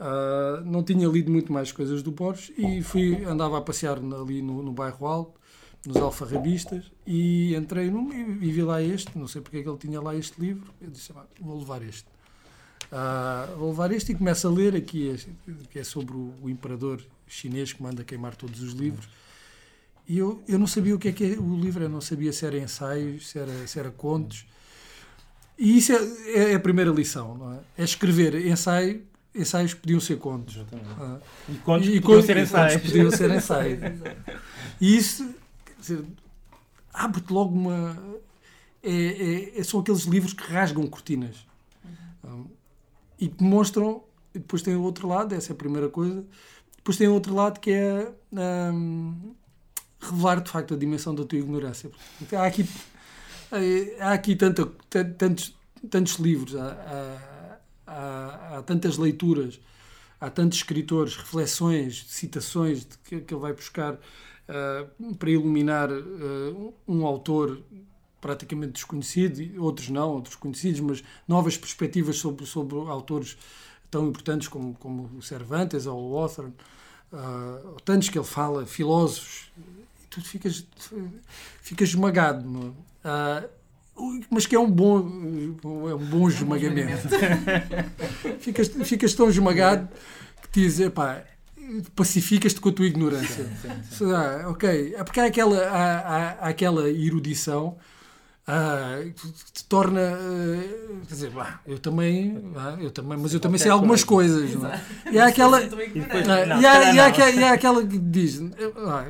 uh, 0.00 0.64
não 0.64 0.82
tinha 0.82 1.06
lido 1.06 1.30
muito 1.30 1.52
mais 1.52 1.70
coisas 1.70 2.02
do 2.02 2.10
Borges 2.10 2.52
e 2.58 2.82
fui, 2.82 3.24
andava 3.24 3.56
a 3.56 3.60
passear 3.60 3.96
ali 3.98 4.42
no, 4.42 4.60
no 4.60 4.72
bairro 4.72 5.06
Alto, 5.06 5.40
nos 5.86 5.96
alfarrabistas, 5.98 6.90
e 7.06 7.54
entrei 7.54 7.92
num, 7.92 8.12
e, 8.12 8.48
e 8.48 8.50
vi 8.50 8.62
lá 8.62 8.82
este, 8.82 9.16
não 9.16 9.28
sei 9.28 9.40
porque 9.40 9.58
é 9.58 9.62
que 9.62 9.68
ele 9.68 9.78
tinha 9.78 10.00
lá 10.00 10.16
este 10.16 10.40
livro, 10.40 10.74
eu 10.80 10.90
disse, 10.90 11.12
ah, 11.14 11.24
vou 11.40 11.56
levar 11.60 11.80
este. 11.82 12.08
Uh, 12.90 13.56
vou 13.56 13.68
levar 13.68 13.92
este 13.92 14.10
e 14.10 14.14
começo 14.16 14.48
a 14.48 14.50
ler 14.50 14.74
aqui, 14.74 15.14
que 15.70 15.78
é 15.78 15.84
sobre 15.84 16.12
o, 16.12 16.34
o 16.42 16.50
imperador 16.50 17.00
chinês 17.28 17.72
que 17.72 17.80
manda 17.80 18.02
queimar 18.02 18.34
todos 18.34 18.60
os 18.62 18.72
livros. 18.72 19.08
E 20.08 20.18
eu, 20.18 20.42
eu 20.48 20.58
não 20.58 20.66
sabia 20.66 20.94
o 20.94 20.98
que 20.98 21.08
é 21.08 21.12
que 21.12 21.24
é 21.24 21.38
o 21.38 21.54
livro, 21.56 21.84
eu 21.84 21.88
não 21.88 22.00
sabia 22.00 22.32
se 22.32 22.44
era 22.44 22.58
ensaios, 22.58 23.28
se 23.28 23.38
era, 23.38 23.66
se 23.68 23.78
era 23.78 23.92
contos. 23.92 24.44
E 25.58 25.78
isso 25.78 25.92
é, 25.92 26.52
é 26.52 26.54
a 26.54 26.60
primeira 26.60 26.90
lição, 26.90 27.36
não 27.36 27.52
é? 27.52 27.58
É 27.78 27.84
escrever 27.84 28.46
ensaio, 28.46 29.02
ensaios 29.34 29.74
podiam 29.74 30.00
ser 30.00 30.18
contos. 30.18 30.58
Ah. 30.98 31.18
E 31.48 31.54
contos 31.58 31.88
e, 31.88 32.00
podiam 32.00 32.22
ser 32.22 32.36
ensaios. 32.42 32.82
podiam 32.82 33.10
ser 33.10 33.30
ensaios. 33.30 33.80
e 34.80 34.96
isso 34.96 35.34
abre-te 36.92 37.32
logo 37.32 37.54
uma. 37.54 37.96
É, 38.82 39.58
é, 39.58 39.64
são 39.64 39.80
aqueles 39.80 40.02
livros 40.02 40.34
que 40.34 40.42
rasgam 40.42 40.86
cortinas 40.86 41.46
uhum. 42.22 42.46
e 43.18 43.28
que 43.28 43.42
mostram. 43.42 44.02
E 44.34 44.38
depois 44.40 44.62
tem 44.62 44.74
o 44.74 44.82
outro 44.82 45.06
lado, 45.06 45.32
essa 45.32 45.52
é 45.52 45.54
a 45.54 45.56
primeira 45.56 45.88
coisa 45.88 46.24
depois 46.84 46.98
tem 46.98 47.08
outro 47.08 47.34
lado 47.34 47.60
que 47.60 47.70
é 47.70 48.12
um, 48.30 49.34
revelar 49.98 50.42
de 50.42 50.50
facto 50.50 50.74
a 50.74 50.76
dimensão 50.76 51.14
da 51.14 51.24
tua 51.24 51.38
ignorância. 51.38 51.90
Há 52.30 52.44
aqui, 52.44 52.68
há 54.00 54.12
aqui 54.12 54.36
tanta, 54.36 54.66
tantos, 55.18 55.54
tantos 55.90 56.14
livros, 56.14 56.56
há, 56.56 57.18
há, 57.86 58.56
há, 58.58 58.62
tantas 58.62 58.96
leituras, 58.96 59.60
há 60.20 60.30
tantos 60.30 60.58
escritores, 60.58 61.16
reflexões, 61.16 62.04
citações 62.08 62.86
que, 63.04 63.20
que 63.20 63.34
ele 63.34 63.40
vai 63.40 63.52
buscar 63.52 63.94
uh, 63.94 65.14
para 65.16 65.30
iluminar 65.30 65.90
uh, 65.90 66.74
um 66.86 67.06
autor 67.06 67.60
praticamente 68.20 68.72
desconhecido, 68.72 69.62
outros 69.62 69.90
não, 69.90 70.14
outros 70.14 70.34
conhecidos, 70.34 70.80
mas 70.80 71.04
novas 71.28 71.58
perspectivas 71.58 72.16
sobre, 72.16 72.46
sobre 72.46 72.74
autores 72.88 73.36
tão 73.90 74.08
importantes 74.08 74.48
como, 74.48 74.74
como 74.74 75.10
o 75.18 75.22
Cervantes 75.22 75.86
ou 75.86 76.12
o 76.12 76.18
Hawthorne, 76.18 76.54
uh, 77.12 77.76
tantos 77.84 78.08
que 78.08 78.18
ele 78.18 78.26
fala, 78.26 78.64
filósofos, 78.64 79.52
tu 80.20 80.28
ficas, 80.28 80.66
ficas 81.60 81.88
esmagado. 81.88 82.74
Uh, 83.04 83.48
mas 84.30 84.46
que 84.46 84.56
é 84.56 84.58
um 84.58 84.70
bom, 84.70 85.00
é 85.88 85.94
um 85.94 86.06
bom 86.06 86.28
esmagamento. 86.28 87.08
ficas, 88.40 88.68
ficas 88.68 89.14
tão 89.14 89.28
esmagado 89.28 89.88
que 90.42 90.60
dizes, 90.60 90.88
pá, 90.90 91.22
pacificas-te 91.94 92.60
com 92.60 92.68
a 92.68 92.72
tua 92.72 92.86
ignorância. 92.86 93.44
Sim, 93.44 93.68
sim, 93.90 93.96
sim. 93.98 94.12
Ah, 94.12 94.48
ok, 94.48 94.94
é 94.96 95.04
porque 95.04 95.20
há 95.20 95.26
aquela, 95.26 95.58
há, 95.68 95.98
há, 95.98 96.30
há 96.32 96.48
aquela 96.48 96.88
erudição 96.90 97.76
ah, 98.46 98.98
te 99.54 99.64
torna 99.64 100.00
uh, 100.00 101.06
quer 101.06 101.14
dizer, 101.14 101.30
bah, 101.30 101.60
eu 101.66 101.78
também, 101.78 102.42
eu 102.78 102.90
também, 102.90 103.18
mas 103.18 103.32
eu 103.32 103.40
também 103.40 103.58
sei 103.58 103.70
algumas 103.70 104.04
coisas. 104.04 104.50
É? 104.62 105.12
E 105.12 105.18
há 105.18 105.28
aquela 105.28 105.62
e, 105.62 107.44
há, 107.44 107.52
aquela 107.52 107.86
que 107.86 107.98
diz 107.98 108.42
ah, 108.86 109.06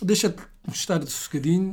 deixa-te 0.00 0.42
estar 0.72 1.00
sossegadinho, 1.02 1.72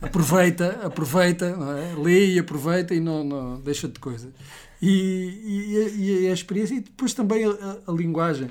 aproveita, 0.00 0.80
aproveita, 0.84 1.46
é? 1.46 2.00
lê 2.00 2.34
e 2.34 2.38
aproveita 2.38 2.94
e 2.94 3.00
não, 3.00 3.24
não 3.24 3.60
deixa 3.60 3.88
de 3.88 3.98
coisa. 3.98 4.32
E, 4.80 4.88
e, 4.88 6.24
e, 6.24 6.28
a 6.28 6.32
experiência 6.32 6.74
e 6.74 6.80
depois 6.80 7.14
também 7.14 7.44
a, 7.44 7.78
a 7.88 7.92
linguagem. 7.92 8.48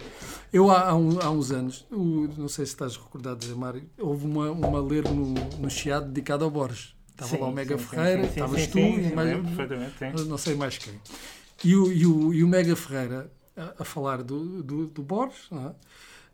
Eu 0.51 0.71
há, 0.71 0.89
há, 0.89 0.95
um, 0.95 1.19
há 1.21 1.29
uns 1.29 1.51
anos, 1.51 1.85
o, 1.91 2.27
não 2.37 2.47
sei 2.47 2.65
se 2.65 2.73
estás 2.73 2.97
recordado, 2.97 3.45
Zé 3.45 3.53
Mário, 3.53 3.83
houve 3.99 4.25
uma, 4.25 4.49
uma 4.51 4.81
ler 4.81 5.03
no, 5.05 5.33
no 5.33 5.69
Chiado 5.69 6.07
dedicada 6.07 6.43
ao 6.43 6.49
Borges. 6.49 6.94
Estava 7.15 7.31
sim, 7.31 7.41
lá 7.41 7.47
o 7.47 7.53
Mega 7.53 7.77
sim, 7.77 7.83
Ferreira, 7.85 8.23
sim, 8.23 8.29
estavas 8.29 8.67
tu 8.67 8.77
e 8.77 9.15
mais, 9.15 10.25
não 10.27 10.37
sei 10.37 10.55
mais 10.55 10.77
quem. 10.77 10.93
E 11.63 11.73
o, 11.73 11.91
e 11.91 12.05
o, 12.05 12.33
e 12.33 12.43
o 12.43 12.47
Mega 12.47 12.75
Ferreira 12.75 13.31
a, 13.55 13.73
a 13.79 13.85
falar 13.85 14.21
do, 14.21 14.61
do, 14.61 14.87
do 14.87 15.01
Borges 15.01 15.47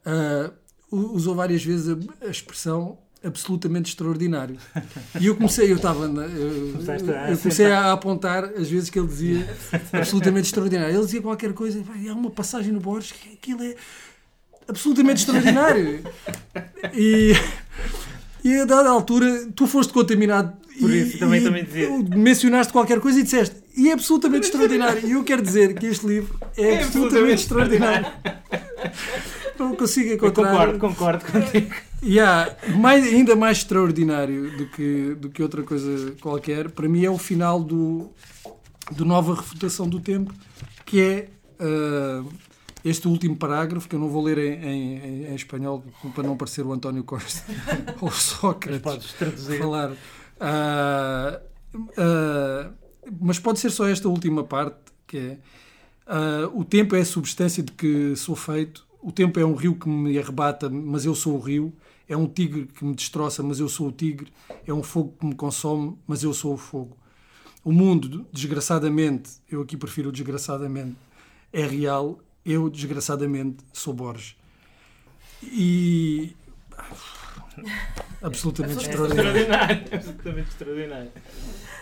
é? 0.05 0.49
uh, 0.49 0.53
usou 0.91 1.35
várias 1.35 1.63
vezes 1.63 1.95
a, 1.95 2.25
a 2.25 2.29
expressão 2.29 2.97
absolutamente 3.23 3.89
extraordinário. 3.89 4.57
E 5.19 5.27
eu 5.27 5.35
comecei, 5.35 5.71
eu 5.71 5.75
estava, 5.75 6.05
eu, 6.05 6.79
eu, 7.29 7.37
comecei 7.37 7.67
a 7.67 7.91
apontar 7.91 8.45
as 8.45 8.67
vezes 8.67 8.89
que 8.89 8.97
ele 8.97 9.07
dizia 9.07 9.55
absolutamente 9.93 10.47
extraordinário. 10.47 10.95
Ele 10.95 11.05
dizia 11.05 11.21
qualquer 11.21 11.53
coisa, 11.53 11.83
e 11.97 12.09
há 12.09 12.13
uma 12.13 12.31
passagem 12.31 12.73
no 12.73 12.79
Borges 12.79 13.11
que 13.11 13.33
aquilo 13.33 13.63
é 13.63 13.75
absolutamente 14.67 15.19
extraordinário. 15.19 16.03
E, 16.93 17.33
e 18.43 18.55
a 18.55 18.65
dada 18.65 18.89
altura, 18.89 19.47
tu 19.55 19.65
foste 19.65 19.93
contaminado. 19.93 20.57
Por 20.79 20.89
isso, 20.91 21.15
e, 21.15 21.19
também, 21.19 21.41
e 21.41 21.43
também 21.43 21.63
dizia. 21.63 21.89
Mencionaste 22.15 22.71
qualquer 22.73 22.99
coisa 22.99 23.19
e 23.19 23.23
disseste, 23.23 23.55
e 23.75 23.89
é 23.89 23.93
absolutamente 23.93 24.45
extraordinário. 24.45 25.07
E 25.07 25.11
eu 25.11 25.23
quero 25.23 25.41
dizer 25.41 25.73
que 25.75 25.85
este 25.85 26.05
livro 26.05 26.39
é, 26.57 26.75
é 26.75 26.83
absolutamente, 26.83 27.41
extraordinário. 27.41 28.07
Não 29.59 29.75
consigo 29.75 30.13
encontrar. 30.13 30.67
Eu 30.69 30.79
concordo, 30.79 30.79
concordo 30.79 31.25
contigo. 31.25 31.75
E 32.01 32.19
há 32.19 32.55
mais, 32.77 33.05
ainda 33.05 33.35
mais 33.35 33.59
extraordinário 33.59 34.57
do 34.57 34.67
que, 34.67 35.15
do 35.15 35.29
que 35.29 35.43
outra 35.43 35.61
coisa 35.61 36.15
qualquer, 36.19 36.69
para 36.71 36.89
mim 36.89 37.05
é 37.05 37.09
o 37.09 37.17
final 37.17 37.61
do, 37.61 38.09
do 38.91 39.05
Nova 39.05 39.35
Refutação 39.35 39.87
do 39.87 39.99
Tempo, 39.99 40.33
que 40.83 40.99
é 40.99 41.29
uh, 41.59 42.27
este 42.83 43.07
último 43.07 43.35
parágrafo, 43.35 43.87
que 43.87 43.95
eu 43.95 43.99
não 43.99 44.09
vou 44.09 44.23
ler 44.23 44.39
em, 44.39 44.63
em, 44.63 45.25
em 45.27 45.35
espanhol 45.35 45.83
para 46.15 46.23
não 46.23 46.35
parecer 46.35 46.65
o 46.65 46.73
António 46.73 47.03
Costa 47.03 47.43
ou 48.01 48.11
Sócrates. 48.11 48.81
Mas 48.83 48.93
podes 48.93 49.13
traduzir. 49.13 49.59
Falar. 49.59 49.91
Uh, 50.41 51.37
uh, 51.77 52.73
mas 53.21 53.39
pode 53.39 53.59
ser 53.59 53.69
só 53.69 53.87
esta 53.87 54.09
última 54.09 54.43
parte, 54.43 54.79
que 55.07 55.17
é 55.17 55.37
o 56.53 56.65
tempo 56.65 56.93
é 56.93 56.99
a 56.99 57.05
substância 57.05 57.63
de 57.63 57.71
que 57.71 58.15
sou 58.17 58.35
feito, 58.35 58.85
o 59.01 59.11
tempo 59.11 59.39
é 59.39 59.45
um 59.45 59.55
rio 59.55 59.75
que 59.75 59.89
me 59.89 60.17
arrebata, 60.17 60.69
mas 60.69 61.05
eu 61.05 61.15
sou 61.15 61.35
o 61.35 61.39
rio. 61.39 61.73
É 62.07 62.15
um 62.15 62.27
tigre 62.27 62.67
que 62.67 62.83
me 62.83 62.93
destroça, 62.93 63.41
mas 63.41 63.59
eu 63.59 63.67
sou 63.67 63.87
o 63.87 63.91
tigre. 63.91 64.31
É 64.67 64.73
um 64.73 64.83
fogo 64.83 65.15
que 65.19 65.25
me 65.25 65.33
consome, 65.33 65.97
mas 66.05 66.23
eu 66.23 66.33
sou 66.33 66.53
o 66.53 66.57
fogo. 66.57 66.95
O 67.63 67.71
mundo, 67.71 68.27
desgraçadamente, 68.31 69.31
eu 69.49 69.61
aqui 69.61 69.77
prefiro 69.77 70.11
desgraçadamente, 70.11 70.97
é 71.51 71.65
real. 71.65 72.19
Eu, 72.45 72.69
desgraçadamente, 72.69 73.63
sou 73.73 73.93
Borges. 73.93 74.35
E. 75.43 76.35
Absolutamente 78.21 78.81
extraordinário. 78.81 79.39
extraordinário. 79.39 79.83
Absolutamente 79.93 80.49
extraordinário. 80.49 81.11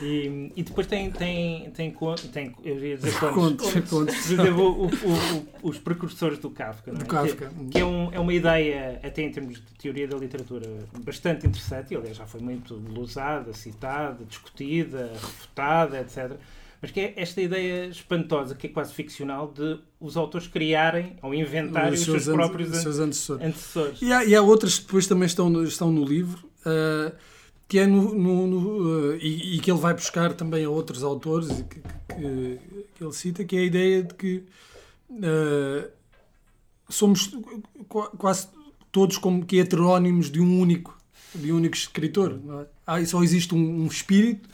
E, 0.02 0.52
e 0.56 0.64
depois 0.64 0.88
tem, 0.88 1.12
tem, 1.12 1.70
tem, 1.72 1.94
tem, 2.32 2.56
eu 2.64 2.80
ia 2.80 2.96
dizer 2.96 3.20
contos, 3.20 3.74
contos, 3.74 3.90
contos. 3.90 4.32
o, 4.32 4.72
o, 4.72 4.86
o, 4.86 5.48
os 5.70 5.78
precursores 5.78 6.40
do 6.40 6.50
Kafka, 6.50 6.92
é? 6.92 6.94
Do 6.94 7.06
Kafka. 7.06 7.50
Que, 7.50 7.66
que, 7.66 7.80
é, 7.80 7.86
um, 7.86 8.10
é 8.14 8.20
uma 8.20 8.34
ideia, 8.34 9.00
até 9.04 9.24
em 9.24 9.32
termos 9.32 9.56
de 9.56 9.74
teoria 9.78 10.08
da 10.08 10.18
literatura, 10.18 10.66
bastante 11.04 11.46
interessante, 11.46 11.94
e 11.94 11.98
aliás 11.98 12.16
já 12.16 12.26
foi 12.26 12.40
muito 12.40 12.82
usada, 12.98 13.52
citada, 13.54 14.24
discutida, 14.24 15.12
refutada, 15.14 16.00
etc. 16.00 16.32
Mas 16.82 16.92
que 16.92 17.00
é 17.00 17.14
esta 17.18 17.42
ideia 17.42 17.88
espantosa, 17.88 18.56
que 18.56 18.68
é 18.68 18.70
quase 18.70 18.94
ficcional, 18.94 19.52
de 19.52 19.80
os 20.00 20.16
autores 20.16 20.48
criarem 20.48 21.18
ou 21.22 21.34
inventarem 21.34 21.94
os, 21.94 22.00
os 22.00 22.06
seus, 22.06 22.24
seus 22.24 22.36
próprios 22.36 22.70
seus 22.78 23.00
antecessores. 23.00 23.46
antecessores. 23.46 24.02
E, 24.02 24.14
há, 24.14 24.24
e 24.24 24.34
há 24.34 24.42
outras 24.42 24.80
que 24.80 24.86
depois 24.86 25.06
também 25.06 25.26
estão, 25.26 25.64
estão 25.64 25.92
no 25.92 26.06
livro. 26.06 26.48
Uh, 26.62 27.14
que 27.68 27.78
é 27.78 27.86
no, 27.86 28.16
no, 28.16 28.48
no 28.48 29.12
uh, 29.12 29.16
e, 29.18 29.58
e, 29.58 29.60
que 29.60 29.70
ele 29.70 29.80
vai 29.80 29.94
buscar 29.94 30.34
também 30.34 30.66
a 30.66 30.70
outros 30.70 31.04
autores 31.04 31.50
que, 31.70 31.80
que, 31.80 32.60
que, 32.96 33.04
ele 33.04 33.14
cita, 33.14 33.46
que 33.46 33.56
é 33.56 33.60
a 33.60 33.64
ideia 33.64 34.04
de 34.04 34.14
que 34.16 34.44
uh, 35.12 35.88
somos 36.90 37.32
quase 37.88 38.48
todos 38.92 39.20
como 39.20 39.46
que 39.46 39.58
heterónimos 39.58 40.32
de 40.32 40.42
um 40.42 40.60
único 40.60 40.98
de 41.34 41.52
um 41.54 41.58
único 41.58 41.76
escritor. 41.76 42.40
É? 42.62 42.66
ah, 42.88 43.06
só 43.06 43.22
existe 43.22 43.54
um, 43.54 43.84
um 43.84 43.86
espírito 43.86 44.49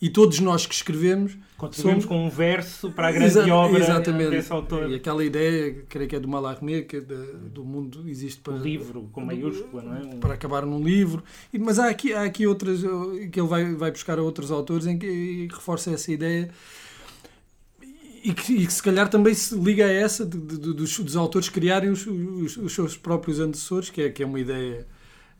e 0.00 0.10
todos 0.10 0.40
nós 0.40 0.66
que 0.66 0.74
escrevemos 0.74 1.36
contribuímos 1.56 2.04
somos... 2.04 2.20
com 2.20 2.26
um 2.26 2.28
verso 2.28 2.90
para 2.90 3.08
a 3.08 3.12
grande 3.12 3.26
Exa 3.28 3.54
obra 3.54 3.78
exatamente. 3.78 4.30
desse 4.30 4.52
autor. 4.52 4.90
E 4.90 4.94
aquela 4.94 5.24
ideia, 5.24 5.84
creio 5.88 6.08
que 6.08 6.16
é 6.16 6.20
do 6.20 6.28
Mallarmé, 6.28 6.82
que 6.82 6.96
é 6.96 7.00
de, 7.00 7.14
do 7.50 7.64
mundo 7.64 8.04
existe 8.06 8.40
para... 8.40 8.54
O 8.54 8.58
livro, 8.58 9.08
com 9.10 9.22
maiúscula, 9.22 9.82
não 9.82 9.96
é? 9.96 10.00
Um... 10.00 10.20
Para 10.20 10.34
acabar 10.34 10.66
num 10.66 10.82
livro. 10.82 11.24
Mas 11.58 11.78
há 11.78 11.88
aqui, 11.88 12.12
há 12.12 12.24
aqui 12.24 12.46
outras, 12.46 12.82
que 13.32 13.40
ele 13.40 13.48
vai, 13.48 13.74
vai 13.74 13.90
buscar 13.90 14.18
a 14.18 14.22
outros 14.22 14.50
autores 14.50 14.86
em 14.86 14.98
que 14.98 15.48
reforça 15.50 15.90
essa 15.90 16.12
ideia 16.12 16.50
e 18.22 18.34
que, 18.34 18.52
e 18.54 18.66
que, 18.66 18.72
se 18.72 18.82
calhar 18.82 19.08
também 19.08 19.32
se 19.32 19.56
liga 19.56 19.86
a 19.86 19.92
essa 19.92 20.26
de, 20.26 20.36
de, 20.36 20.74
dos, 20.74 20.98
dos, 20.98 21.16
autores 21.16 21.48
criarem 21.48 21.90
os, 21.90 22.04
os, 22.06 22.56
os, 22.56 22.72
seus 22.74 22.96
próprios 22.96 23.38
antecessores, 23.38 23.88
que 23.88 24.02
é, 24.02 24.10
que 24.10 24.20
é 24.20 24.26
uma 24.26 24.40
ideia 24.40 24.84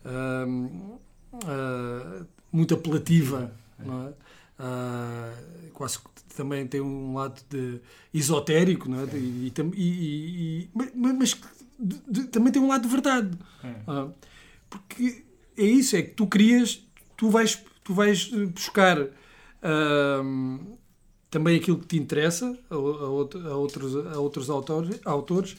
uh, 0.04 0.98
uh, 1.34 2.26
muito 2.52 2.74
apelativa, 2.74 3.52
não 3.84 4.06
é? 4.06 4.12
Uh, 4.58 5.70
quase 5.72 5.98
também 6.34 6.66
tem 6.66 6.80
um 6.80 7.14
lado 7.14 7.42
de 7.48 7.80
esotérico, 8.12 8.88
não 8.88 9.00
é? 9.00 9.04
E, 9.14 9.52
e, 9.74 9.74
e, 9.76 10.70
mas, 10.74 10.90
mas 10.94 11.40
de, 11.78 12.00
de, 12.08 12.24
também 12.28 12.52
tem 12.52 12.60
um 12.60 12.68
lado 12.68 12.82
de 12.82 12.88
verdade. 12.88 13.36
Uh, 13.86 14.12
porque 14.68 15.24
é 15.56 15.64
isso, 15.64 15.96
é 15.96 16.02
que 16.02 16.10
tu 16.10 16.26
crias, 16.26 16.82
tu 17.16 17.30
vais, 17.30 17.62
tu 17.82 17.94
vais 17.94 18.28
buscar 18.48 19.00
uh, 19.00 20.76
também 21.30 21.56
aquilo 21.56 21.78
que 21.78 21.86
te 21.86 21.98
interessa 21.98 22.58
a, 22.70 22.74
a, 22.74 22.76
a, 22.76 23.56
outros, 23.56 23.96
a 23.96 24.18
outros 24.18 24.50
autores, 24.50 25.00
autores 25.04 25.56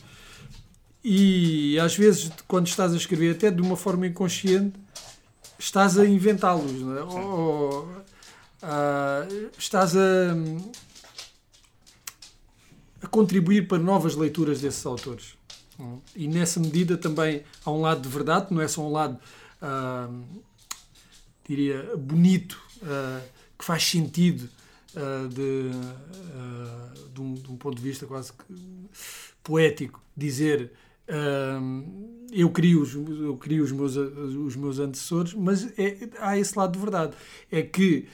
e 1.03 1.79
às 1.79 1.95
vezes 1.95 2.31
quando 2.47 2.67
estás 2.67 2.93
a 2.93 2.97
escrever 2.97 3.35
até 3.35 3.51
de 3.51 3.61
uma 3.61 3.77
forma 3.77 4.07
inconsciente 4.07 4.77
estás 5.57 5.97
a 5.97 6.05
inventá-los, 6.05 6.81
não 6.81 6.97
é? 6.97 7.03
Ou, 7.03 7.89
uh, 8.63 9.49
estás 9.57 9.95
a, 9.95 10.33
a, 13.01 13.07
contribuir 13.07 13.67
para 13.67 13.77
novas 13.77 14.15
leituras 14.15 14.61
desses 14.61 14.85
autores. 14.85 15.35
E 16.15 16.27
nessa 16.27 16.59
medida 16.59 16.97
também 16.97 17.43
há 17.63 17.71
um 17.71 17.81
lado 17.81 18.01
de 18.01 18.09
verdade, 18.09 18.47
não 18.51 18.61
é 18.61 18.67
só 18.67 18.81
um 18.81 18.91
lado, 18.91 19.19
uh, 19.61 20.25
diria, 21.47 21.95
bonito, 21.95 22.59
uh, 22.81 23.23
que 23.57 23.63
faz 23.63 23.83
sentido 23.83 24.49
de, 25.29 25.69
de, 27.13 27.21
um, 27.21 27.33
de, 27.35 27.51
um, 27.51 27.55
ponto 27.55 27.75
de 27.75 27.83
vista 27.83 28.07
quase 28.07 28.33
que 28.33 28.89
poético, 29.43 30.01
dizer 30.15 30.71
eu 32.31 32.49
crio, 32.49 32.81
os, 32.81 32.93
eu 32.93 33.37
crio 33.37 33.63
os, 33.63 33.71
meus, 33.71 33.95
os 33.95 34.55
meus 34.55 34.79
antecessores, 34.79 35.33
mas 35.33 35.65
é, 35.77 36.09
há 36.19 36.37
esse 36.37 36.57
lado 36.57 36.73
de 36.73 36.79
verdade. 36.79 37.15
É 37.51 37.61
que 37.61 38.07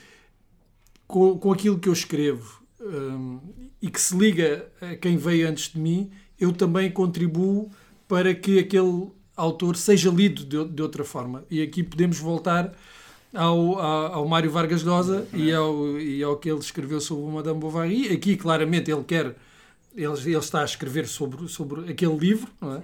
com, 1.13 1.37
com 1.37 1.53
aquilo 1.53 1.77
que 1.77 1.87
eu 1.87 1.93
escrevo 1.93 2.63
um, 2.81 3.39
e 3.79 3.87
que 3.87 4.01
se 4.01 4.17
liga 4.17 4.67
a 4.81 4.95
quem 4.95 5.15
veio 5.15 5.47
antes 5.47 5.71
de 5.71 5.79
mim, 5.79 6.09
eu 6.39 6.51
também 6.51 6.89
contribuo 6.89 7.69
para 8.07 8.33
que 8.33 8.57
aquele 8.57 9.11
autor 9.37 9.75
seja 9.75 10.09
lido 10.09 10.43
de, 10.43 10.73
de 10.73 10.81
outra 10.81 11.03
forma. 11.03 11.45
E 11.51 11.61
aqui 11.61 11.83
podemos 11.83 12.17
voltar 12.17 12.73
ao, 13.31 13.77
ao, 13.77 14.13
ao 14.13 14.27
Mário 14.27 14.49
Vargas 14.49 14.81
Llosa 14.81 15.27
e 15.31 15.53
ao, 15.53 15.99
e 15.99 16.23
ao 16.23 16.35
que 16.37 16.49
ele 16.49 16.59
escreveu 16.59 16.99
sobre 16.99 17.25
o 17.25 17.31
Madame 17.31 17.59
Bovary. 17.59 18.11
Aqui, 18.11 18.35
claramente, 18.35 18.89
ele 18.89 19.03
quer, 19.03 19.35
ele, 19.95 20.19
ele 20.19 20.37
está 20.37 20.61
a 20.61 20.65
escrever 20.65 21.07
sobre, 21.07 21.47
sobre 21.47 21.91
aquele 21.91 22.17
livro, 22.17 22.51
não 22.59 22.73
é? 22.73 22.81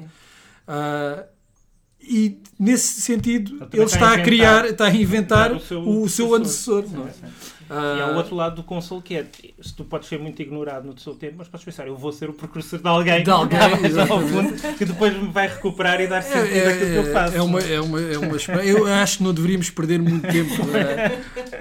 E 2.01 2.41
nesse 2.57 3.01
sentido 3.01 3.67
ele, 3.73 3.83
está, 3.83 4.13
a, 4.13 4.21
criar, 4.21 4.65
está 4.65 4.85
a 4.85 4.95
inventar 4.95 5.51
o 5.51 5.59
seu, 5.59 5.81
o 5.81 6.09
seu 6.09 6.33
antecessor. 6.33 6.83
Sim, 6.88 7.03
é? 7.03 7.29
E 7.69 8.01
há 8.01 8.07
o 8.07 8.15
outro 8.15 8.35
lado 8.35 8.55
do 8.55 8.63
console 8.63 8.99
que 8.99 9.15
é 9.15 9.27
se 9.62 9.75
tu 9.75 9.83
podes 9.83 10.09
ser 10.09 10.17
muito 10.17 10.41
ignorado 10.41 10.88
no 10.88 10.93
teu 10.95 11.13
tempo, 11.13 11.35
mas 11.38 11.47
podes 11.47 11.63
pensar, 11.63 11.85
eu 11.85 11.95
vou 11.95 12.12
ser 12.12 12.27
o 12.27 12.33
precursor 12.33 12.79
de 12.79 12.88
alguém, 12.88 13.23
de 13.23 13.29
alguém 13.29 13.59
fundo, 14.27 14.75
que 14.75 14.85
depois 14.85 15.15
me 15.15 15.29
vai 15.29 15.47
recuperar 15.47 16.01
e 16.01 16.07
dar 16.07 16.23
sentido 16.23 16.55
é, 16.55 16.57
é, 16.57 16.73
àquilo 16.73 16.89
que 16.89 16.97
eu 17.09 17.13
faço. 17.13 17.38
É 17.38 17.41
uma, 17.43 17.59
é 17.59 17.79
uma, 17.79 18.01
é 18.01 18.17
uma, 18.17 18.63
eu 18.63 18.88
acho 18.88 19.19
que 19.19 19.23
não 19.23 19.33
deveríamos 19.35 19.69
perder 19.69 20.01
muito 20.01 20.27
tempo 20.27 20.51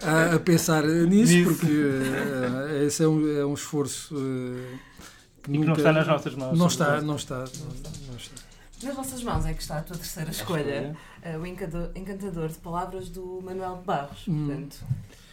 a, 0.02 0.10
a, 0.10 0.34
a 0.36 0.38
pensar 0.40 0.82
nisso, 0.84 1.34
nisso. 1.34 1.50
porque 1.50 1.66
uh, 1.66 2.86
esse 2.86 3.04
é 3.04 3.08
um, 3.08 3.38
é 3.40 3.44
um 3.44 3.52
esforço 3.52 4.14
uh, 4.14 4.78
que, 5.42 5.50
nunca, 5.50 5.60
que 5.60 5.66
não 5.66 5.74
está 5.74 5.92
nas 5.92 6.06
nossas 6.06 6.34
mãos. 6.34 6.58
Não 6.58 6.66
está, 6.68 7.02
não 7.02 7.16
está, 7.16 7.36
não, 7.36 7.66
não 8.08 8.16
está. 8.16 8.37
Nas 8.82 8.94
vossas 8.94 9.22
mãos 9.22 9.44
é 9.44 9.52
que 9.54 9.60
está 9.62 9.78
a 9.78 9.82
tua 9.82 9.96
terceira 9.96 10.30
escolha, 10.30 10.94
uh, 11.24 11.38
o 11.38 11.46
encantador, 11.46 11.90
encantador 11.96 12.48
de 12.48 12.58
palavras 12.58 13.08
do 13.08 13.40
Manuel 13.42 13.78
de 13.78 13.84
Barros. 13.84 14.24
Hum. 14.28 14.46
Portanto, 14.46 14.76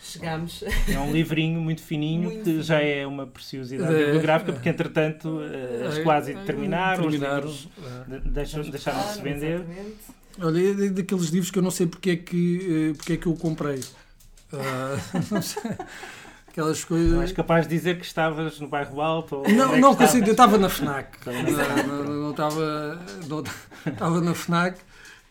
Chegamos. 0.07 0.63
É 0.87 0.99
um 0.99 1.11
livrinho 1.11 1.59
muito 1.59 1.81
fininho 1.81 2.23
Muito 2.25 2.37
que 2.39 2.43
fininho. 2.45 2.63
já 2.63 2.79
é 2.79 3.07
uma 3.07 3.25
preciosidade 3.25 3.91
É. 3.95 4.05
bibliográfica, 4.05 4.53
porque 4.53 4.69
entretanto 4.69 5.39
eh, 5.41 5.87
as 5.87 5.97
quase 5.99 6.33
é, 6.33 6.43
terminaram, 6.43 7.05
os 7.07 7.09
terminaram, 7.11 7.47
livros 7.47 7.67
é. 8.11 8.19
de- 8.19 8.29
deixam- 8.29 8.61
deixaram 8.69 9.01
de 9.07 9.13
se 9.15 9.21
vender. 9.23 9.55
Exatamente. 9.61 9.95
Olha, 10.39 10.69
é 10.69 10.73
da- 10.89 10.95
daqueles 10.97 11.25
livros 11.29 11.49
que 11.49 11.57
eu 11.57 11.63
não 11.63 11.71
sei 11.71 11.87
porque 11.87 12.11
é 12.11 12.15
que, 12.17 12.91
eh, 12.91 12.93
porque 12.95 13.13
é 13.13 13.17
que 13.17 13.25
eu 13.25 13.33
comprei. 13.35 13.81
Ah, 14.53 14.95
não 15.31 15.41
sei. 15.41 15.61
Aquelas 16.55 16.79
Não 16.79 16.87
coisas. 16.87 17.19
és 17.19 17.31
capaz 17.33 17.67
de 17.67 17.75
dizer 17.75 17.99
que 17.99 18.05
estavas 18.05 18.61
no 18.61 18.69
bairro 18.69 19.01
alto? 19.01 19.35
Ou 19.35 19.49
Não, 19.49 19.75
é 19.75 19.79
não 19.79 19.93
consigo. 19.93 20.25
Eu 20.25 20.31
estava 20.31 20.57
na 20.57 20.69
FNAC. 20.69 21.17
Estava 21.17 21.41
na 21.43 21.83
Não, 21.83 22.03
não, 22.05 22.13
não 22.13 22.31
estava. 22.31 23.01
Não, 23.27 23.43
estava 23.85 24.21
na 24.21 24.33
FNAC 24.33 24.79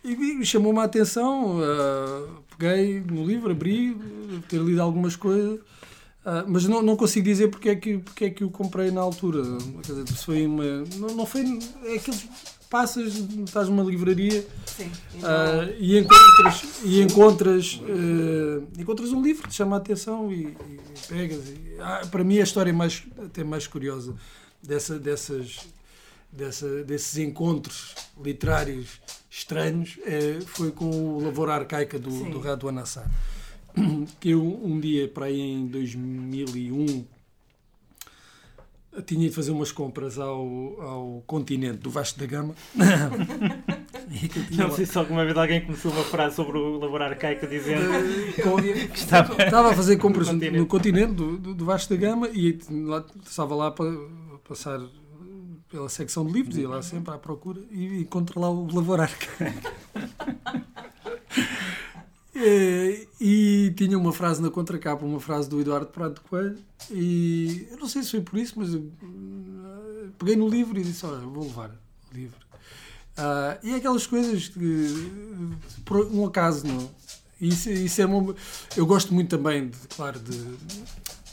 e 0.04 0.44
chamou-me 0.44 0.80
a 0.80 0.84
atenção. 0.84 1.60
ah, 1.62 2.28
peguei 2.58 3.00
no 3.00 3.24
livro, 3.24 3.50
abri, 3.52 3.96
ter 4.50 4.60
lido 4.60 4.82
algumas 4.82 5.16
coisas. 5.16 5.60
ah, 6.26 6.44
mas 6.46 6.66
não, 6.66 6.82
não 6.82 6.94
consigo 6.94 7.24
dizer 7.24 7.48
porque 7.48 7.70
é, 7.70 7.76
que, 7.76 7.96
porque 7.98 8.24
é 8.26 8.30
que 8.30 8.44
o 8.44 8.50
comprei 8.50 8.90
na 8.90 9.00
altura. 9.00 9.40
Quer 9.82 9.92
dizer, 9.94 10.06
foi 10.18 10.46
uma. 10.46 10.62
Não, 10.98 11.08
não 11.16 11.24
foi. 11.24 11.40
É 11.86 11.94
aqueles. 11.96 12.28
Passas, 12.78 13.14
estás 13.46 13.68
numa 13.68 13.84
livraria 13.84 14.44
Sim. 14.66 14.90
Não- 15.22 15.70
e 15.78 15.96
encontras, 15.96 16.62
e 16.82 17.00
encontras, 17.02 17.80
eh, 17.86 18.80
encontras 18.80 19.12
um 19.12 19.22
livro 19.22 19.44
que 19.44 19.50
te 19.50 19.54
chama 19.54 19.76
a 19.76 19.78
atenção 19.78 20.32
e, 20.32 20.46
e 20.48 20.80
pegas. 21.06 21.48
e- 21.50 21.76
ah, 21.78 22.02
para 22.10 22.24
mim, 22.24 22.40
a 22.40 22.42
história 22.42 22.72
mais, 22.72 23.04
até 23.24 23.44
mais 23.44 23.68
curiosa 23.68 24.16
dessa, 24.60 24.98
dessas, 24.98 25.60
dessa, 26.32 26.82
desses 26.82 27.16
encontros 27.18 27.94
literários 28.20 29.00
estranhos 29.30 29.96
eh, 30.04 30.40
foi 30.44 30.72
com 30.72 30.90
o 30.90 31.22
Lavoura 31.22 31.54
Arcaica 31.54 31.96
do, 31.96 32.10
Sim. 32.10 32.30
do 32.30 32.40
Raduan 32.40 32.80
Assar. 32.80 33.08
Que 34.18 34.30
eu, 34.30 34.42
um 34.42 34.80
dia, 34.80 35.06
para 35.06 35.26
aí 35.26 35.40
em 35.40 35.68
2001, 35.68 37.04
tinha 39.02 39.28
de 39.28 39.34
fazer 39.34 39.50
umas 39.50 39.72
compras 39.72 40.18
ao, 40.18 40.80
ao 40.80 41.22
continente 41.26 41.78
do 41.78 41.90
Vasco 41.90 42.18
da 42.18 42.26
Gama. 42.26 42.54
Não 44.50 44.70
sei 44.70 44.86
se 44.86 44.96
alguma 44.98 45.24
vez 45.24 45.36
alguém 45.36 45.60
começou 45.64 45.90
uma 45.92 46.04
frase 46.04 46.36
sobre 46.36 46.58
o 46.58 46.78
laborar 46.78 47.10
arcaica 47.10 47.46
dizendo 47.46 47.82
que 48.92 48.98
estava. 48.98 49.34
Estava 49.42 49.70
a 49.70 49.74
fazer 49.74 49.96
compras 49.96 50.28
No 50.28 50.34
no 50.34 50.40
continente. 50.40 50.66
continente, 50.66 51.12
do, 51.14 51.38
do, 51.38 51.54
do 51.54 51.64
Vasco 51.64 51.94
da 51.94 52.00
Gama 52.00 52.28
e 52.28 52.58
lá, 52.70 53.04
estava 53.24 53.54
lá 53.54 53.70
para 53.70 53.90
passar 54.46 54.80
pela 55.68 55.88
secção 55.88 56.24
de 56.26 56.32
livros, 56.32 56.56
ia 56.56 56.68
lá 56.68 56.82
sempre 56.82 57.12
à 57.14 57.18
procura 57.18 57.60
e 57.70 58.00
encontro 58.02 58.40
lá 58.40 58.50
o 58.50 58.72
Lavorar. 58.72 59.10
E, 59.40 59.44
e 62.34 63.72
tinha 63.76 63.96
uma 63.96 64.12
frase 64.12 64.42
na 64.42 64.50
contracapa, 64.50 65.04
uma 65.04 65.20
frase 65.20 65.48
do 65.48 65.60
Eduardo 65.60 65.86
Prado 65.86 66.20
Coelho, 66.28 66.58
e 66.90 67.68
eu 67.70 67.78
não 67.78 67.88
sei 67.88 68.02
se 68.02 68.10
foi 68.10 68.20
por 68.20 68.38
isso, 68.38 68.54
mas 68.56 68.74
eu, 68.74 68.80
eh, 68.80 70.08
peguei 70.18 70.36
no 70.36 70.48
livro 70.48 70.78
e 70.78 70.82
disse: 70.82 71.06
Olha, 71.06 71.18
vou 71.20 71.44
levar 71.44 71.70
o 71.70 72.14
livro. 72.14 72.44
Ah, 73.16 73.58
e 73.62 73.70
é 73.70 73.76
aquelas 73.76 74.06
coisas 74.06 74.48
que, 74.48 75.10
por 75.84 76.06
um 76.06 76.26
acaso, 76.26 76.66
não. 76.66 76.90
Isso, 77.40 77.70
isso 77.70 78.00
é 78.00 78.06
uma, 78.06 78.34
eu 78.76 78.86
gosto 78.86 79.12
muito 79.12 79.28
também, 79.36 79.68
de, 79.68 79.78
claro, 79.94 80.18
de, 80.18 80.38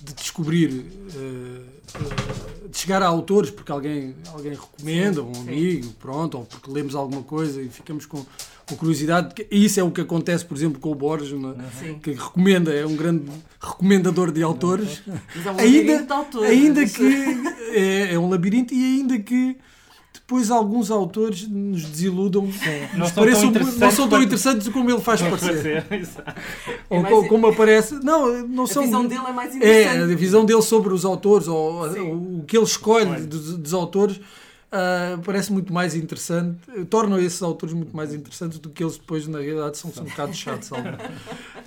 de 0.02 0.14
descobrir, 0.14 0.86
eh, 1.16 1.62
eh, 1.96 2.68
de 2.68 2.78
chegar 2.78 3.02
a 3.02 3.08
autores 3.08 3.52
porque 3.52 3.72
alguém, 3.72 4.16
alguém 4.28 4.54
recomenda, 4.54 5.24
um 5.24 5.34
sim. 5.34 5.42
amigo, 5.42 5.94
pronto, 6.00 6.40
ou 6.40 6.46
porque 6.46 6.70
lemos 6.70 6.96
alguma 6.96 7.24
coisa 7.24 7.62
e 7.62 7.70
ficamos 7.70 8.06
com, 8.06 8.26
com 8.71 8.77
curiosidade. 8.77 9.34
Isso 9.51 9.79
é 9.79 9.84
o 9.84 9.91
que 9.91 10.01
acontece, 10.01 10.45
por 10.45 10.55
exemplo, 10.57 10.79
com 10.79 10.91
o 10.91 10.95
Borges, 10.95 11.31
não 11.39 11.51
é? 11.51 11.55
Sim. 11.79 11.99
que 12.01 12.12
recomenda, 12.13 12.73
é 12.73 12.86
um 12.86 12.95
grande 12.95 13.23
recomendador 13.60 14.31
de 14.31 14.41
autores. 14.43 15.01
Mas 15.36 15.45
é 15.45 15.51
um 15.51 15.57
Ainda, 15.60 16.03
de 16.03 16.12
autores. 16.13 16.49
ainda 16.49 16.86
que 16.86 17.43
é, 17.73 18.13
é 18.13 18.19
um 18.19 18.29
labirinto 18.29 18.73
e 18.73 18.84
ainda 18.99 19.19
que 19.19 19.57
depois 20.13 20.49
alguns 20.51 20.89
autores 20.91 21.47
nos 21.47 21.84
desiludam, 21.86 22.43
Não 22.93 22.99
nos 22.99 23.10
são 23.10 23.23
pareçam- 23.23 23.51
tão 23.51 23.62
não 23.62 23.69
interessantes 23.69 23.95
são 23.95 24.07
tão 24.10 24.21
interessantes 24.23 24.67
como 24.69 24.89
ele 24.89 25.01
faz 25.01 25.21
parecer. 25.21 25.86
Ou 26.89 26.99
É 26.99 27.01
mais- 27.01 27.15
co- 27.15 27.27
como 27.27 27.47
aparece. 27.47 27.95
Não, 28.03 28.47
não 28.47 28.63
A 28.63 28.67
são. 28.67 28.84
visão 28.84 29.05
dele 29.05 29.21
é 29.27 29.31
mais 29.34 29.53
É, 29.53 29.57
interessante. 29.57 30.13
a 30.13 30.15
visão 30.15 30.45
dele 30.45 30.62
sobre 30.62 30.93
os 30.93 31.03
autores, 31.05 31.47
ou 31.47 31.91
Sim. 31.93 31.99
o 32.39 32.43
que 32.47 32.57
ele 32.57 32.65
escolhe 32.65 33.21
dos, 33.25 33.57
dos 33.57 33.73
autores, 33.73 34.19
ah, 34.71 35.19
parece 35.25 35.51
muito 35.51 35.71
mais 35.73 35.95
interessante, 35.95 36.60
torna 36.89 37.19
esses 37.21 37.41
autores 37.41 37.73
muito 37.75 37.95
mais 37.95 38.13
interessantes 38.13 38.57
do 38.60 38.69
que 38.69 38.84
eles 38.84 38.97
depois, 38.97 39.27
na 39.27 39.39
realidade, 39.39 39.77
são, 39.77 39.91
são 39.93 40.03
um 40.05 40.10
bocado 40.10 40.34
chatos. 40.34 40.69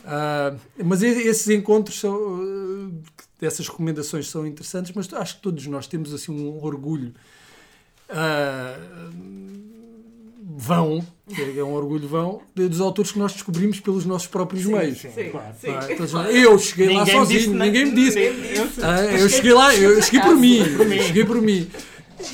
Ah, 0.06 0.54
mas 0.84 1.02
esses 1.02 1.48
encontros, 1.48 1.98
são, 1.98 2.14
ah, 2.14 2.90
dessas 3.40 3.66
recomendações 3.66 4.28
são 4.28 4.46
interessantes, 4.46 4.92
mas 4.94 5.10
acho 5.14 5.36
que 5.36 5.40
todos 5.42 5.66
nós 5.66 5.86
temos 5.86 6.12
assim 6.12 6.30
um 6.30 6.62
orgulho. 6.62 7.14
vão, 10.56 11.04
que 11.34 11.58
é 11.58 11.64
um 11.64 11.72
orgulho 11.72 12.06
vão, 12.06 12.42
dos 12.54 12.80
autores 12.80 13.10
que 13.12 13.18
nós 13.18 13.32
descobrimos 13.32 13.80
pelos 13.80 14.04
nossos 14.04 14.28
próprios 14.28 14.64
meios. 14.66 14.98
Sim, 14.98 15.10
Sim, 15.10 15.30
claro. 15.30 15.54
sim. 15.58 15.68
Ah, 15.70 15.88
então, 15.90 16.30
eu 16.30 16.58
cheguei 16.58 16.86
lá 16.90 17.04
Ninguém 17.04 17.20
disse 17.24 17.34
sozinho, 17.40 17.52
nada. 17.56 17.64
ninguém 17.70 17.84
me 17.86 17.94
disse. 17.94 18.18
Eu- 18.20 18.68
Ah, 18.82 19.04
eu 19.04 19.28
cheguei 19.28 19.52
lá, 19.54 19.74
eu 19.74 20.02
cheguei 20.02 20.20
por 20.20 20.36
mim, 20.36 20.76
Por 20.76 20.86
mim. 20.86 21.00
cheguei 21.02 21.24
por 21.24 21.40
mim. 21.42 21.70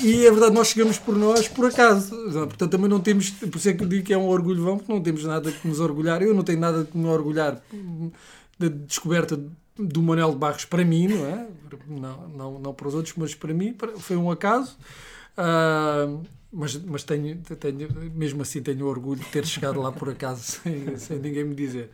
E 0.01 0.25
é 0.25 0.31
verdade, 0.31 0.53
nós 0.53 0.67
chegamos 0.67 0.97
por 0.97 1.15
nós 1.15 1.47
por 1.47 1.65
acaso. 1.65 2.15
Portanto, 2.31 2.69
também 2.69 2.89
não 2.89 2.99
temos, 2.99 3.29
por 3.29 3.55
isso 3.55 3.69
é 3.69 3.73
que 3.73 3.83
eu 3.83 3.87
digo 3.87 4.05
que 4.05 4.13
é 4.13 4.17
um 4.17 4.27
orgulho 4.27 4.63
vão, 4.63 4.77
porque 4.77 4.91
não 4.91 5.01
temos 5.01 5.23
nada 5.23 5.51
que 5.51 5.67
nos 5.67 5.79
orgulhar. 5.79 6.21
Eu 6.21 6.33
não 6.33 6.43
tenho 6.43 6.59
nada 6.59 6.85
que 6.85 6.97
me 6.97 7.07
orgulhar 7.07 7.61
da 8.59 8.67
descoberta 8.67 9.39
do 9.77 10.01
Manuel 10.01 10.31
de 10.31 10.37
Barros 10.37 10.65
para 10.65 10.85
mim, 10.85 11.07
não 11.07 11.25
é? 11.25 11.47
Não, 11.87 12.27
não, 12.29 12.59
não 12.59 12.73
para 12.73 12.87
os 12.87 12.93
outros, 12.93 13.15
mas 13.17 13.33
para 13.33 13.53
mim 13.53 13.75
foi 13.97 14.15
um 14.15 14.29
acaso. 14.29 14.77
Ah, 15.37 16.07
mas 16.53 16.75
mas 16.75 17.03
tenho, 17.03 17.37
tenho, 17.37 17.87
mesmo 18.13 18.41
assim 18.41 18.61
tenho 18.61 18.85
orgulho 18.85 19.21
de 19.21 19.25
ter 19.27 19.45
chegado 19.45 19.79
lá 19.79 19.89
por 19.91 20.09
acaso, 20.09 20.41
sem, 20.61 20.97
sem 20.97 21.17
ninguém 21.19 21.45
me 21.45 21.55
dizer. 21.55 21.89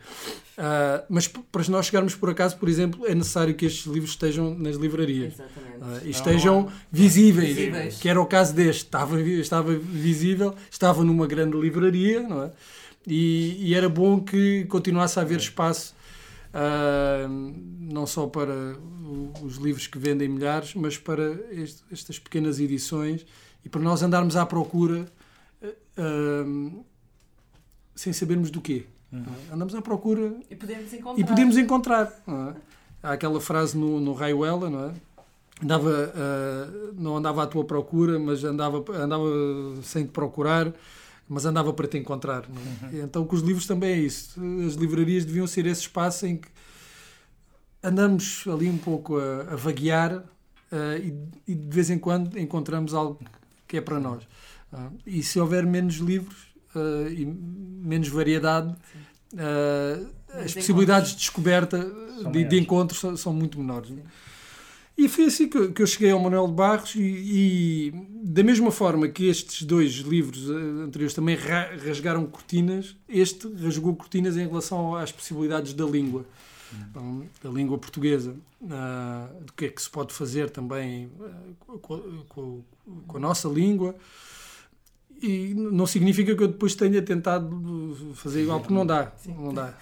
Ah, 0.56 1.04
mas 1.08 1.28
para 1.28 1.62
nós 1.68 1.86
chegarmos 1.86 2.14
por 2.16 2.30
acaso, 2.30 2.56
por 2.56 2.68
exemplo, 2.68 3.06
é 3.06 3.14
necessário 3.14 3.54
que 3.54 3.66
estes 3.66 3.86
livros 3.86 4.10
estejam 4.10 4.54
nas 4.58 4.74
livrarias. 4.76 5.34
Ah, 5.80 6.00
e 6.04 6.10
estejam 6.10 6.68
visíveis, 6.90 7.54
Visíveis. 7.56 7.98
que 7.98 8.08
era 8.08 8.20
o 8.20 8.26
caso 8.26 8.52
deste. 8.54 8.82
Estava, 8.84 9.20
estava 9.20 9.76
visível, 9.76 10.54
estava 10.70 11.04
numa 11.04 11.26
grande 11.26 11.56
livraria, 11.56 12.20
não 12.22 12.42
é? 12.44 12.50
E, 13.06 13.68
e 13.68 13.74
era 13.74 13.88
bom 13.88 14.20
que 14.20 14.64
continuasse 14.66 15.18
a 15.18 15.22
haver 15.22 15.38
espaço, 15.38 15.94
ah, 16.54 17.26
não 17.28 18.06
só 18.06 18.26
para 18.26 18.76
os 19.42 19.56
livros 19.56 19.86
que 19.86 19.98
vendem 19.98 20.28
milhares, 20.28 20.74
mas 20.74 20.96
para 20.98 21.32
este- 21.52 21.82
estas 21.90 22.18
pequenas 22.18 22.58
edições 22.60 23.24
e 23.64 23.68
para 23.68 23.80
nós 23.80 24.02
andarmos 24.02 24.36
à 24.36 24.44
procura 24.46 25.06
ah, 25.96 26.80
sem 27.94 28.12
sabermos 28.12 28.50
do 28.50 28.60
quê. 28.60 28.84
não 29.10 29.20
é? 29.22 29.54
Andamos 29.54 29.74
à 29.74 29.82
procura 29.82 30.34
E 30.50 30.54
podemos 30.56 30.92
encontrar. 30.92 31.20
e 31.20 31.24
podemos 31.26 31.56
encontrar. 31.56 32.22
não 32.26 32.50
é? 32.50 32.54
Há 33.02 33.12
aquela 33.12 33.40
frase 33.40 33.76
no, 33.76 34.00
no 34.00 34.12
Raiuela, 34.12 34.68
não 34.70 34.90
é? 34.90 34.92
Andava, 35.62 36.12
ah, 36.14 36.92
não 36.96 37.16
andava 37.16 37.42
à 37.42 37.46
tua 37.46 37.64
procura, 37.64 38.18
mas 38.18 38.44
andava, 38.44 38.84
andava 38.96 39.24
sem 39.82 40.04
te 40.04 40.10
procurar, 40.12 40.72
mas 41.28 41.44
andava 41.44 41.72
para 41.72 41.86
te 41.86 41.98
encontrar. 41.98 42.44
é? 42.90 42.96
E 42.96 43.00
Então, 43.00 43.24
com 43.24 43.36
os 43.36 43.42
livros 43.42 43.66
também 43.66 43.90
é 43.92 43.98
isso. 43.98 44.40
As 44.66 44.74
livrarias 44.74 45.24
deviam 45.24 45.46
ser 45.46 45.66
esse 45.66 45.82
espaço 45.82 46.26
em 46.26 46.36
que 46.36 46.48
andamos 47.82 48.44
ali 48.46 48.68
um 48.68 48.78
pouco 48.78 49.18
a, 49.18 49.52
a 49.52 49.56
vaguear 49.56 50.24
ah, 50.70 50.96
e, 50.98 51.14
e 51.46 51.54
de 51.54 51.74
vez 51.74 51.90
em 51.90 51.98
quando 51.98 52.38
encontramos 52.38 52.94
algo 52.94 53.20
que 53.66 53.76
é 53.76 53.80
para 53.80 53.98
nós. 53.98 54.22
Ah, 54.72 54.90
e 55.06 55.22
se 55.22 55.38
houver 55.38 55.66
menos 55.66 55.96
livros 55.96 56.48
ah, 56.74 57.08
e 57.10 57.24
menos 57.24 58.08
variedade, 58.08 58.74
as 60.32 60.54
possibilidades 60.54 61.10
de 61.10 61.18
descoberta, 61.18 61.78
de, 61.78 61.84
de 61.84 62.24
maiores. 62.24 62.52
encontro, 62.54 62.96
são, 62.96 63.16
são 63.16 63.32
muito 63.32 63.58
menores. 63.58 63.90
é? 63.90 64.02
E 64.98 65.08
foi 65.08 65.26
assim 65.26 65.48
que, 65.48 65.56
eu- 65.56 65.72
que 65.72 65.80
eu 65.80 65.86
cheguei 65.86 66.10
ao 66.10 66.18
Manuel 66.18 66.48
de 66.48 66.54
Barros 66.54 66.94
e, 66.96 67.00
e 67.00 67.92
da 68.24 68.42
mesma 68.42 68.72
forma 68.72 69.06
que 69.08 69.26
estes 69.28 69.62
dois 69.62 69.92
livros 69.92 70.50
eh, 70.50 70.82
anteriores 70.84 71.14
também 71.14 71.36
ra- 71.36 71.70
rasgaram 71.86 72.26
cortinas, 72.26 72.96
este 73.08 73.46
rasgou 73.62 73.94
cortinas 73.94 74.36
em 74.36 74.46
relação 74.48 74.96
às 74.96 75.12
possibilidades 75.12 75.72
da 75.72 75.84
língua, 75.84 76.24
Então, 76.90 77.24
da 77.42 77.48
língua 77.48 77.78
portuguesa, 77.78 78.34
ah, 78.70 79.28
do 79.46 79.52
que 79.52 79.66
é 79.66 79.68
que 79.68 79.80
se 79.80 79.88
pode 79.88 80.12
fazer 80.12 80.50
também 80.50 81.08
ah, 81.20 81.32
com, 81.80 81.98
com- 82.28 82.62
com 83.06 83.16
a 83.16 83.20
nossa 83.20 83.48
língua. 83.48 83.94
E 85.20 85.52
não 85.54 85.84
significa 85.86 86.34
que 86.36 86.42
eu 86.42 86.46
depois 86.48 86.74
tenha 86.76 87.02
tentado 87.02 87.96
fazer 88.14 88.42
igual, 88.42 88.60
porque 88.60 88.72
não 88.74 88.86
dá. 88.86 89.12
Não 89.26 89.52
dá. 89.52 89.74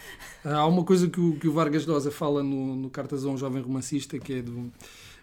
Há 0.45 0.67
uma 0.67 0.83
coisa 0.83 1.09
que 1.11 1.21
o, 1.21 1.37
que 1.39 1.47
o 1.49 1.53
Vargas 1.53 1.85
Llosa 1.87 2.11
fala 2.11 2.43
no, 2.43 2.75
no 2.77 2.89
Cartas 2.89 3.23
a 3.25 3.29
um 3.29 3.37
Jovem 3.37 3.61
Romancista, 3.63 4.19
que 4.19 4.33
é 4.35 4.41
do, 4.43 4.73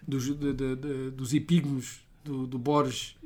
dos, 0.06 0.24
de- 0.26 0.52
de- 0.52 0.76
de- 0.76 1.10
dos 1.10 1.32
epígonos 1.34 2.00
do, 2.24 2.46
do 2.46 2.58
Borges, 2.58 3.16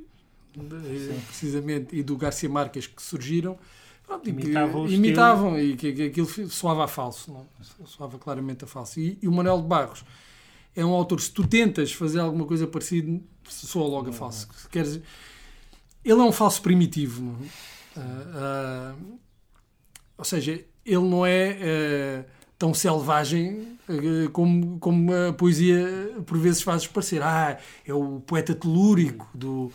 precisamente, 1.26 1.94
e 1.96 2.02
do 2.02 2.16
Garcia 2.16 2.48
Marques 2.48 2.86
que 2.86 3.02
surgiram. 3.02 3.58
Pronto, 4.06 4.28
e 4.28 4.32
que 4.32 4.40
Imitavam 4.42 4.88
imitavam 4.88 5.60
e 5.60 5.76
que, 5.76 5.92
que 5.92 6.02
aquilo 6.04 6.26
soava 6.48 6.84
a 6.84 6.88
falso, 6.88 7.30
não? 7.32 7.46
soava 7.86 8.18
claramente 8.18 8.64
a 8.64 8.66
falso. 8.66 8.98
E, 8.98 9.18
e 9.20 9.28
o 9.28 9.32
Manuel 9.32 9.60
de 9.60 9.66
Barros 9.68 10.04
é 10.74 10.84
um 10.84 10.92
autor, 10.92 11.20
se 11.20 11.30
tu 11.30 11.46
tentas 11.46 11.92
fazer 11.92 12.20
alguma 12.20 12.46
coisa 12.46 12.66
parecida, 12.66 13.20
soa 13.48 13.86
logo 13.86 14.08
a 14.08 14.12
falso. 14.12 14.48
Se 14.56 14.68
queres, 14.68 14.94
ele 16.04 16.20
é 16.20 16.24
um 16.24 16.32
falso 16.32 16.62
primitivo? 16.62 17.36
Ah, 17.96 18.94
ah, 18.94 18.94
ou 20.16 20.24
seja, 20.24 20.52
ele 20.86 21.02
não 21.02 21.26
é 21.26 22.24
ah, 22.24 22.24
tão 22.58 22.74
selvagem 22.74 23.78
ah, 23.88 24.30
como, 24.32 24.78
como 24.78 25.12
a 25.14 25.32
poesia 25.32 26.12
por 26.26 26.38
vezes 26.38 26.62
faz 26.62 26.86
parecer. 26.86 27.22
Ah, 27.22 27.58
é 27.86 27.94
o 27.94 28.20
poeta 28.20 28.54
telúrico 28.54 29.28
do. 29.34 29.72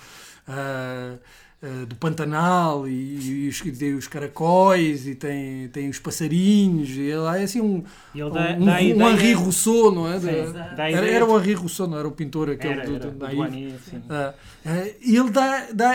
ah, 0.48 1.18
ah, 1.66 1.86
do 1.86 1.96
Pantanal 1.96 2.86
e, 2.86 3.46
e 3.46 3.48
os, 3.48 3.62
e 3.82 3.94
os 3.94 4.06
caracóis 4.06 5.08
e 5.08 5.16
tem, 5.16 5.70
tem 5.70 5.88
os 5.88 5.98
passarinhos 5.98 6.90
e 6.90 7.02
ele 7.04 7.26
é 7.40 7.44
assim 7.44 7.62
um, 7.62 7.82
ele 8.14 8.24
um, 8.26 8.30
dá, 8.32 8.56
um, 8.60 8.66
dá 8.66 8.76
a 8.76 8.82
um 8.82 8.82
ideia- 8.82 9.10
Henri 9.12 9.32
Rousseau, 9.32 9.90
não 9.90 10.12
é? 10.12 10.20
Sim, 10.20 10.26
Da- 10.52 10.68
dá 10.74 10.84
a 10.84 10.92
era, 10.92 11.08
era 11.10 11.26
o 11.26 11.40
Henri 11.40 11.54
Rousseau, 11.54 11.88
não 11.88 11.98
era 11.98 12.06
o 12.06 12.12
pintor 12.12 12.50
aquele 12.50 12.74
Era, 12.74 12.86
do, 12.86 13.00
do, 13.00 13.12
do. 13.12 13.26
Ah, 14.10 14.34
ah, 14.66 14.88
e 15.02 15.16
ele 15.16 15.30
dá, 15.32 15.68
dá. 15.74 15.94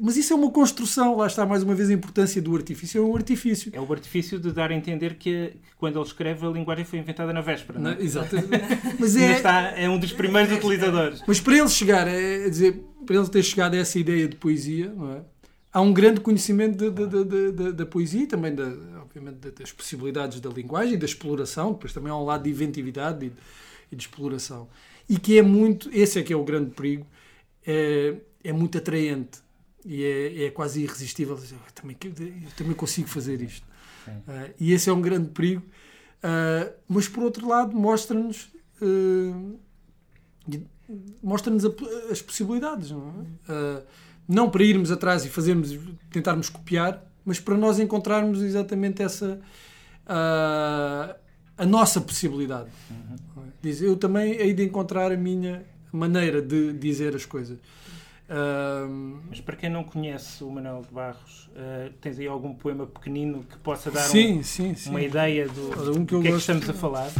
Mas 0.00 0.16
isso 0.16 0.32
é 0.32 0.36
uma 0.36 0.50
construção, 0.50 1.16
lá 1.16 1.26
está 1.26 1.44
mais 1.44 1.62
uma 1.62 1.74
vez 1.74 1.90
a 1.90 1.92
importância 1.92 2.40
do 2.40 2.56
artifício. 2.56 3.02
É 3.02 3.04
um 3.04 3.14
artifício. 3.14 3.70
É 3.74 3.80
o 3.80 3.92
artifício 3.92 4.38
de 4.38 4.50
dar 4.50 4.70
a 4.70 4.74
entender 4.74 5.16
que, 5.16 5.48
que 5.48 5.76
quando 5.76 5.98
ele 5.98 6.06
escreve 6.06 6.46
a 6.46 6.48
linguagem 6.48 6.84
foi 6.84 6.98
inventada 6.98 7.32
na 7.32 7.40
véspera. 7.42 7.78
Não? 7.78 7.90
Não, 7.90 7.98
é? 7.98 8.02
exato. 8.02 8.34
Mas 8.98 9.14
é. 9.14 9.32
está, 9.32 9.60
é 9.76 9.88
um 9.88 9.98
dos 9.98 10.12
primeiros 10.12 10.52
utilizadores. 10.56 11.22
Mas 11.26 11.38
para 11.38 11.58
ele 11.58 11.68
chegar, 11.68 12.08
é, 12.08 12.46
é 12.46 12.48
dizer, 12.48 12.82
para 13.06 13.16
ele 13.16 13.28
ter 13.28 13.42
chegado 13.42 13.74
a 13.74 13.78
essa 13.78 13.98
ideia 13.98 14.28
de 14.28 14.36
poesia, 14.36 14.92
não 14.92 15.12
é? 15.12 15.22
há 15.72 15.80
um 15.80 15.92
grande 15.92 16.20
conhecimento 16.20 16.90
da, 17.72 17.86
poesia 17.86 18.22
e 18.24 18.26
também, 18.26 18.54
da, 18.54 18.64
obviamente, 19.02 19.36
da- 19.36 19.50
das 19.50 19.72
possibilidades 19.72 20.40
da 20.40 20.50
linguagem 20.50 20.94
e 20.94 20.96
da 20.96 21.06
exploração. 21.06 21.72
Depois 21.72 21.92
também 21.92 22.12
há 22.12 22.16
um 22.16 22.24
lado 22.24 22.44
de 22.44 22.50
inventividade 22.50 23.26
e 23.26 23.30
de, 23.30 23.36
e 23.90 23.96
de 23.96 24.02
exploração. 24.02 24.68
E 25.08 25.18
que 25.18 25.38
é 25.38 25.42
muito, 25.42 25.88
esse 25.92 26.18
é 26.18 26.22
que 26.22 26.32
é 26.32 26.36
o 26.36 26.44
grande 26.44 26.70
perigo, 26.72 27.06
é, 27.66 28.16
é 28.44 28.52
muito 28.52 28.76
atraente 28.78 29.38
e 29.84 30.04
é, 30.04 30.44
é 30.46 30.50
quase 30.50 30.82
irresistível. 30.82 31.36
Eu 31.36 31.58
também, 31.74 31.96
eu 32.02 32.50
também 32.56 32.74
consigo 32.74 33.08
fazer 33.08 33.40
isto. 33.40 33.66
Ah, 34.28 34.50
e 34.60 34.72
esse 34.72 34.90
é 34.90 34.92
um 34.92 35.00
grande 35.00 35.30
perigo. 35.30 35.62
Ah, 36.22 36.70
mas, 36.88 37.08
por 37.08 37.22
outro 37.24 37.48
lado, 37.48 37.74
mostra-nos. 37.76 38.50
ah, 38.80 39.54
e- 40.50 40.71
mostra-nos 41.22 41.64
as 42.10 42.20
possibilidades, 42.22 42.90
não 42.90 43.08
é? 43.08 43.52
Ah, 43.52 43.82
não 44.28 44.48
para 44.50 44.62
irmos 44.62 44.90
atrás 44.90 45.24
e 45.24 45.28
fazermos, 45.28 45.76
tentarmos 46.10 46.48
copiar, 46.48 47.02
mas 47.24 47.38
para 47.40 47.56
nós 47.56 47.78
encontrarmos 47.78 48.40
exatamente 48.42 49.02
essa 49.02 49.40
ah, 50.06 51.16
a 51.56 51.66
nossa 51.66 52.00
possibilidade. 52.00 52.68
é? 52.90 53.40
Diz, 53.62 53.80
eu 53.82 53.96
também 53.96 54.32
hei 54.32 54.52
de 54.54 54.64
encontrar 54.64 55.12
a 55.12 55.16
minha 55.16 55.64
maneira 55.92 56.40
de 56.42 56.72
dizer 56.72 57.14
as 57.14 57.24
coisas. 57.24 57.58
Ah, 58.28 58.86
Mas 59.28 59.40
para 59.40 59.56
quem 59.56 59.68
não 59.70 59.84
conhece 59.84 60.42
o 60.42 60.50
Manuel 60.50 60.82
de 60.88 60.94
Barros, 60.94 61.50
eh, 61.54 61.90
tens 62.00 62.18
aí 62.18 62.26
algum 62.26 62.54
poema 62.54 62.86
pequenino 62.86 63.44
que 63.44 63.58
possa 63.58 63.90
dar 63.90 64.06
um- 64.08 64.10
sim, 64.10 64.42
sim, 64.42 64.74
sim. 64.74 64.88
uma 64.90 65.02
ideia 65.02 65.46
do, 65.48 65.90
um 65.98 66.04
do 66.04 66.06
que 66.06 66.22
que 66.22 66.28
é 66.28 66.30
que 66.32 66.36
estamos 66.38 66.68
a 66.70 66.72
falar? 66.72 67.10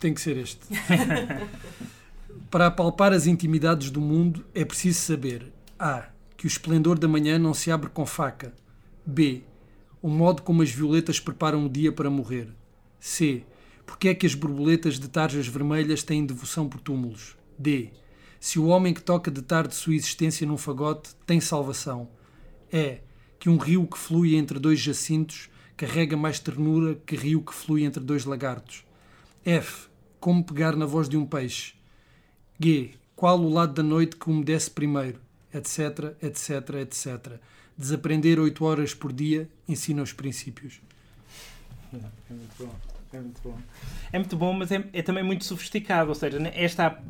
Tem 0.00 0.14
que 0.14 0.20
ser 0.20 0.36
este. 0.36 0.60
Para 2.50 2.66
apalpar 2.66 3.12
as 3.12 3.26
intimidades 3.26 3.90
do 3.90 4.00
mundo 4.00 4.44
é 4.54 4.64
preciso 4.64 5.00
saber 5.00 5.52
A. 5.78 6.08
Que 6.36 6.46
o 6.46 6.48
esplendor 6.48 6.98
da 6.98 7.06
manhã 7.06 7.38
não 7.38 7.52
se 7.52 7.70
abre 7.70 7.90
com 7.90 8.06
faca. 8.06 8.52
B. 9.04 9.42
O 10.00 10.08
modo 10.08 10.42
como 10.42 10.62
as 10.62 10.70
violetas 10.70 11.20
preparam 11.20 11.66
o 11.66 11.68
dia 11.68 11.92
para 11.92 12.08
morrer. 12.08 12.48
C. 12.98 13.44
Porque 13.84 14.08
é 14.08 14.14
que 14.14 14.26
as 14.26 14.34
borboletas 14.34 14.98
de 14.98 15.08
tarjas 15.08 15.46
vermelhas 15.46 16.02
têm 16.02 16.24
devoção 16.24 16.66
por 16.66 16.80
túmulos. 16.80 17.36
D. 17.58 17.90
Se 18.40 18.58
o 18.58 18.66
homem 18.66 18.94
que 18.94 19.02
toca 19.02 19.30
de 19.30 19.42
tarde 19.42 19.74
sua 19.74 19.94
existência 19.94 20.46
num 20.46 20.56
fagote 20.56 21.10
tem 21.26 21.40
salvação. 21.40 22.08
É 22.72 23.00
que 23.38 23.50
um 23.50 23.58
rio 23.58 23.86
que 23.86 23.98
flui 23.98 24.34
entre 24.34 24.58
dois 24.58 24.80
jacintos 24.80 25.50
carrega 25.76 26.16
mais 26.16 26.38
ternura 26.38 26.94
que 27.06 27.16
rio 27.16 27.42
que 27.42 27.54
flui 27.54 27.84
entre 27.84 28.02
dois 28.02 28.24
lagartos. 28.24 28.84
F. 29.44 29.89
Como 30.20 30.44
pegar 30.44 30.76
na 30.76 30.84
voz 30.86 31.08
de 31.08 31.16
um 31.16 31.24
peixe. 31.26 31.72
G. 32.62 32.90
Qual 33.16 33.40
o 33.40 33.48
lado 33.48 33.72
da 33.74 33.82
noite 33.82 34.16
que 34.16 34.28
umedece 34.30 34.70
primeiro? 34.70 35.18
Etc, 35.52 36.14
etc, 36.22 36.70
etc. 36.80 37.32
Desaprender 37.76 38.38
oito 38.38 38.64
horas 38.64 38.94
por 38.94 39.12
dia 39.12 39.48
ensina 39.68 40.02
os 40.02 40.12
princípios. 40.12 40.80
É 41.92 41.98
muito 42.32 42.54
bom. 42.58 42.74
É 43.12 43.18
muito 43.18 43.40
bom. 43.42 43.58
É 44.12 44.18
muito 44.18 44.36
bom, 44.36 44.52
mas 44.52 44.70
é, 44.70 44.84
é 44.92 45.02
também 45.02 45.24
muito 45.24 45.44
sofisticado. 45.44 46.10
Ou 46.10 46.14
seja, 46.14 46.38
né, 46.38 46.52
esta, 46.54 47.02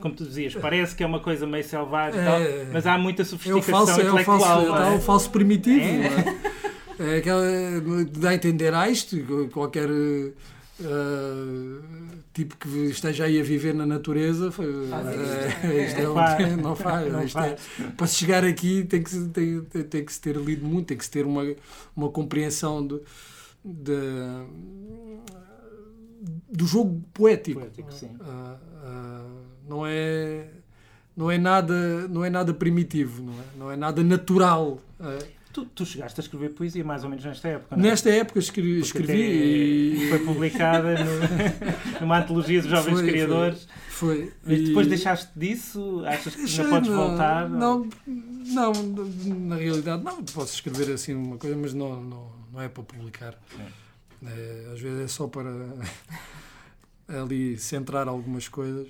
como 0.00 0.14
tu 0.14 0.24
dizias, 0.24 0.54
parece 0.56 0.94
que 0.96 1.02
é 1.04 1.06
uma 1.06 1.20
coisa 1.20 1.46
meio 1.46 1.62
selvagem, 1.62 2.20
e 2.20 2.24
tal, 2.24 2.40
É. 2.40 2.64
mas 2.72 2.86
há 2.86 2.98
muita 2.98 3.22
É 3.22 3.24
o 3.24 3.26
sofisticação 3.26 3.86
falso, 3.86 4.00
é 4.00 4.04
o 4.04 4.08
intelectual. 4.08 4.40
falso, 4.40 4.82
é 4.82 4.92
é? 4.92 4.96
o 4.96 5.00
falso 5.00 5.30
primitivo. 5.30 5.84
É. 5.84 7.04
é? 7.06 7.14
É 7.14 7.16
aquela, 7.18 7.44
dá 8.18 8.30
a 8.30 8.34
entender 8.34 8.74
a 8.74 8.88
isto, 8.90 9.16
qualquer 9.52 9.88
eh, 9.88 11.80
tipo 12.44 12.56
que 12.56 12.68
esteja 12.86 13.24
aí 13.24 13.40
a 13.40 13.42
viver 13.42 13.74
na 13.74 13.86
natureza, 13.86 14.48
isto 15.86 15.98
é 16.00 16.02
Não 16.04 16.14
faz. 16.14 16.56
não 16.62 16.76
faz. 16.76 17.12
Não 17.12 17.22
Isto 17.24 17.38
é- 17.38 17.56
para 17.96 18.06
se 18.06 18.14
chegar 18.16 18.44
aqui 18.44 18.84
tem 18.84 19.02
que, 19.02 19.10
se- 19.10 19.28
tem, 19.28 19.60
tem, 19.62 19.82
tem 19.84 20.04
que 20.04 20.12
se 20.12 20.20
ter 20.20 20.36
lido 20.36 20.64
muito, 20.66 20.86
tem 20.88 20.96
que 20.96 21.04
se 21.04 21.10
ter 21.10 21.26
uma, 21.26 21.42
uma 21.96 22.08
compreensão 22.10 22.86
do, 22.86 23.02
de- 23.64 24.46
do 26.52 26.66
jogo 26.66 27.02
poético. 27.14 27.60
Poético, 27.60 27.92
sim. 27.92 28.10
Ah, 28.20 28.56
ah, 28.84 29.26
não 29.68 29.86
é 29.86 30.46
não 31.16 31.30
é 31.30 31.36
nada 31.38 32.08
não 32.08 32.24
é 32.24 32.30
nada 32.30 32.54
primitivo 32.54 33.22
não 33.22 33.32
é, 33.32 33.44
não 33.58 33.70
é 33.72 33.76
nada 33.76 34.02
natural 34.02 34.78
Ah, 34.98 35.18
Tu, 35.52 35.64
tu 35.66 35.84
chegaste 35.84 36.20
a 36.20 36.22
escrever 36.22 36.50
poesia 36.50 36.84
mais 36.84 37.02
ou 37.02 37.10
menos 37.10 37.24
nesta 37.24 37.48
época, 37.48 37.74
não 37.76 37.84
é? 37.84 37.88
nesta 37.88 38.08
época 38.08 38.38
escrevi, 38.38 38.78
escrevi 38.78 40.04
e 40.04 40.08
foi 40.08 40.18
publicada 40.20 40.94
no- 41.04 41.10
numa 42.00 42.18
antologia 42.20 42.60
dos 42.62 42.70
jovens 42.70 43.00
Foi, 43.00 43.08
criadores. 43.10 43.66
foi 43.88 44.32
Mas 44.44 44.58
e- 44.60 44.64
depois 44.66 44.86
deixaste 44.86 45.28
disso? 45.36 46.04
Achas 46.06 46.34
que 46.34 46.42
Deixei, 46.42 46.64
ainda 46.64 46.76
podes 46.76 46.90
voltar? 46.90 47.48
não 47.50 47.88
não 48.06 48.72
na 49.48 49.56
realidade 49.56 50.04
não 50.04 50.22
posso 50.22 50.54
escrever 50.54 50.92
assim 50.92 51.14
uma 51.14 51.36
coisa 51.36 51.56
mas 51.56 51.74
não 51.74 52.00
não, 52.00 52.32
não 52.52 52.60
é 52.62 52.68
para 52.68 52.82
publicar 52.84 53.34
É, 54.24 54.70
às 54.72 54.80
vezes 54.80 55.00
é 55.00 55.08
só 55.08 55.26
para 55.26 55.50
ali 57.08 57.58
centrar 57.58 58.06
algumas 58.06 58.46
coisas 58.48 58.86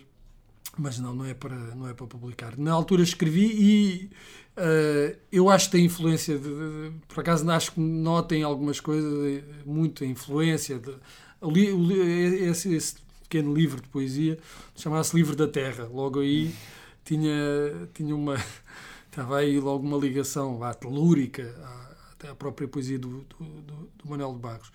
mas 0.79 0.99
não 0.99 1.15
não 1.15 1.25
é 1.25 1.35
para 1.35 1.57
não 1.75 1.89
é 1.89 1.95
para 1.95 2.07
publicar. 2.07 2.57
Na 2.59 2.73
altura 2.73 3.03
escrevi 3.03 3.47
e 3.47 4.11
eh, 4.57 5.17
eu 5.33 5.49
acho 5.51 5.67
que 5.67 5.73
tem 5.73 5.85
influência 5.87 6.39
de, 6.39 6.49
de- 6.49 6.93
por 7.09 7.21
acaso 7.21 7.49
acho 7.51 7.73
que 7.73 7.81
notem 7.81 8.43
algumas 8.43 8.81
coisas 8.81 9.13
eh, 9.27 9.45
muita 9.67 10.05
influência 10.05 10.79
de, 10.79 10.95
li- 11.43 11.73
li- 11.73 12.45
esse, 12.45 12.73
esse 12.75 12.95
pequeno 13.23 13.55
livro 13.55 13.81
de 13.81 13.89
poesia 13.89 14.39
chamava-se 14.77 15.15
Livro 15.17 15.37
da 15.37 15.47
Terra. 15.49 15.85
Logo 15.93 16.21
aí 16.21 16.55
tinha 17.05 17.33
tinha 17.95 18.15
uma 18.15 18.37
estava 19.11 19.39
aí 19.39 19.59
logo 19.61 19.87
uma 19.87 19.99
ligação 19.99 20.63
à 20.63 20.73
telúrica 20.75 21.55
à, 22.25 22.31
à 22.31 22.35
própria 22.35 22.69
poesia 22.69 22.99
do, 22.99 23.25
do, 23.39 23.45
do, 23.63 23.91
do 23.99 24.09
Manuel 24.09 24.35
de 24.35 24.41
Barros. 24.41 24.71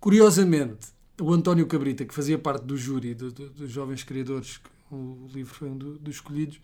Curiosamente 0.00 0.88
o 1.20 1.32
António 1.32 1.66
Cabrita 1.66 2.04
que 2.04 2.14
fazia 2.14 2.38
parte 2.38 2.64
do 2.64 2.76
júri 2.76 3.14
do- 3.14 3.32
do- 3.32 3.50
dos 3.50 3.70
jovens 3.70 4.02
criadores 4.02 4.58
que 4.58 4.68
o 4.94 5.26
livro 5.32 5.54
foi 5.54 5.68
um 5.68 5.76
do- 5.76 5.98
dos 5.98 6.16
escolhidos 6.16 6.60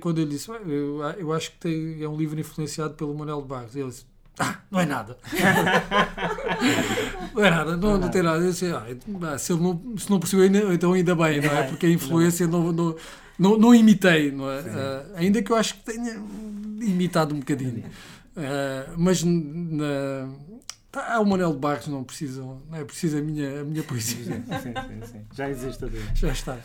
quando 0.00 0.18
ele 0.20 0.30
disse 0.30 0.50
"Ah, 0.50 0.60
eu, 0.66 1.00
eu 1.18 1.32
acho 1.32 1.52
que 1.52 1.58
tem- 1.58 2.02
é 2.02 2.08
um 2.08 2.16
livro 2.16 2.38
influenciado 2.38 2.94
pelo 2.94 3.14
Manuel 3.16 3.42
de 3.42 3.48
Barros 3.48 3.74
ele 3.76 3.88
disse 3.88 4.04
ah, 4.38 4.58
não 4.70 4.80
é 4.80 4.86
nada 4.86 5.16
não 7.34 7.44
é 7.44 7.50
nada, 7.50 7.76
não, 7.76 7.98
não 7.98 8.08
tem 8.08 8.22
nada. 8.22 8.42
Eu 8.42 8.50
disse, 8.50 8.66
ah, 8.66 8.84
ah, 9.32 9.38
se, 9.38 9.52
ele 9.52 9.62
não, 9.62 9.98
se 9.98 10.10
não 10.10 10.18
percebeu, 10.20 10.72
então 10.72 10.92
ainda 10.92 11.14
bem, 11.14 11.40
não 11.40 11.50
é? 11.52 11.62
Porque 11.64 11.86
a 11.86 11.90
influência 11.90 12.46
não, 12.46 12.72
não, 12.72 12.96
não, 13.38 13.58
não 13.58 13.74
imitei, 13.74 14.30
não 14.30 14.50
é? 14.50 14.60
Ah, 14.60 15.06
ainda 15.16 15.42
que 15.42 15.50
eu 15.52 15.56
acho 15.56 15.74
que 15.74 15.84
tenha 15.92 16.14
imitado 16.80 17.34
um 17.34 17.38
bocadinho. 17.40 17.84
Ah, 18.36 18.92
mas 18.96 19.22
na, 19.24 20.28
tá, 20.90 21.20
o 21.20 21.26
Manuel 21.26 21.52
de 21.52 21.58
Barros, 21.58 21.86
não 21.88 22.04
precisam, 22.04 22.62
não 22.70 22.78
é 22.78 22.84
preciso 22.84 23.18
a 23.18 23.20
minha, 23.20 23.60
a 23.60 23.64
minha 23.64 23.82
poesia. 23.82 24.24
Sim, 24.24 24.42
sim, 24.62 25.06
sim. 25.12 25.20
Já 25.34 25.50
existe 25.50 25.84
a. 25.84 25.88
Já 26.14 26.28
está. 26.32 26.58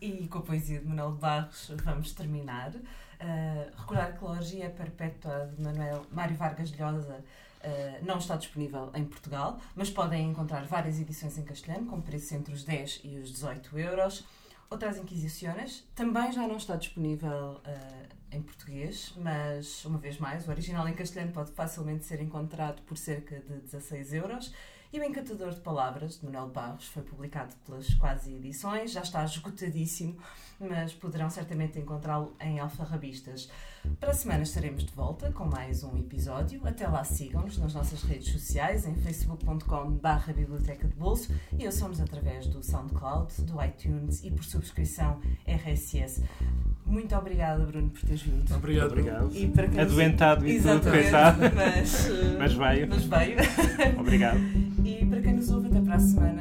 E 0.00 0.28
com 0.28 0.38
a 0.38 0.42
poesia 0.42 0.78
de 0.78 0.86
Manuel 0.86 1.12
de 1.12 1.18
Barros 1.18 1.72
vamos 1.82 2.12
terminar. 2.12 2.72
Uh, 2.74 3.76
recordar 3.76 4.16
que 4.16 4.24
a 4.24 4.28
Logia 4.28 4.70
Perpétua 4.70 5.52
de 5.52 5.60
Manuel 5.60 6.06
Mário 6.12 6.36
Vargas 6.36 6.70
Llosa 6.70 7.16
uh, 7.16 8.04
não 8.06 8.18
está 8.18 8.36
disponível 8.36 8.92
em 8.94 9.04
Portugal, 9.04 9.60
mas 9.74 9.90
podem 9.90 10.30
encontrar 10.30 10.64
várias 10.64 11.00
edições 11.00 11.36
em 11.36 11.42
castelhano, 11.42 11.86
com 11.86 12.00
preços 12.00 12.30
entre 12.30 12.54
os 12.54 12.62
10 12.62 13.00
e 13.02 13.18
os 13.18 13.32
18 13.32 13.76
euros. 13.76 14.24
Outras 14.70 14.98
Inquisições 14.98 15.84
também 15.96 16.30
já 16.30 16.46
não 16.46 16.58
está 16.58 16.76
disponível 16.76 17.60
uh, 17.64 18.08
em 18.30 18.40
português, 18.40 19.12
mas, 19.16 19.84
uma 19.84 19.98
vez 19.98 20.18
mais, 20.18 20.46
o 20.46 20.50
original 20.50 20.86
em 20.86 20.94
castelhano 20.94 21.32
pode 21.32 21.50
facilmente 21.52 22.04
ser 22.04 22.20
encontrado 22.20 22.82
por 22.82 22.96
cerca 22.96 23.40
de 23.40 23.60
16 23.62 24.12
euros. 24.12 24.54
E 24.90 24.98
o 24.98 25.04
Encantador 25.04 25.50
de 25.50 25.60
Palavras, 25.60 26.18
de 26.18 26.24
Manuel 26.24 26.48
Barros, 26.48 26.86
foi 26.86 27.02
publicado 27.02 27.54
pelas 27.66 27.92
quase 27.94 28.32
edições, 28.32 28.90
já 28.90 29.02
está 29.02 29.22
esgotadíssimo, 29.22 30.16
mas 30.58 30.94
poderão 30.94 31.28
certamente 31.28 31.78
encontrá-lo 31.78 32.34
em 32.40 32.58
alfarrabistas. 32.58 33.50
Para 34.00 34.10
a 34.10 34.14
semana 34.14 34.42
estaremos 34.42 34.84
de 34.84 34.92
volta 34.92 35.30
com 35.32 35.44
mais 35.44 35.82
um 35.82 35.96
episódio. 35.96 36.60
Até 36.64 36.86
lá 36.86 37.02
sigam-nos 37.04 37.58
nas 37.58 37.74
nossas 37.74 38.02
redes 38.02 38.28
sociais, 38.32 38.86
em 38.86 38.94
facebook.com.br 38.94 40.32
Biblioteca 40.34 40.86
de 40.86 40.94
Bolso 40.94 41.32
e 41.58 41.66
ouçam-nos 41.66 42.00
através 42.00 42.46
do 42.46 42.62
SoundCloud, 42.62 43.42
do 43.42 43.62
iTunes 43.64 44.22
e 44.24 44.30
por 44.30 44.44
subscrição 44.44 45.20
RSS. 45.46 46.22
Muito 46.86 47.14
obrigada, 47.16 47.64
Bruno, 47.64 47.90
por 47.90 48.00
teres 48.02 48.22
vindo. 48.22 48.54
Obrigado. 48.54 48.92
Obrigado. 48.92 49.30
E 49.34 49.48
para 49.48 49.68
quem... 49.68 49.80
Adoentado 49.80 50.48
e 50.48 50.60
tudo, 50.60 50.90
coitado. 50.90 51.38
mas, 51.54 52.08
Mas 52.38 52.52
veio. 52.54 52.88
mas 52.88 53.04
veio. 53.04 53.38
Obrigado. 54.00 54.38
E 54.84 55.04
para 55.06 55.20
quem 55.20 55.34
nos 55.34 55.50
ouve, 55.50 55.68
até 55.68 55.80
para 55.80 55.96
a 55.96 56.00
semana. 56.00 56.38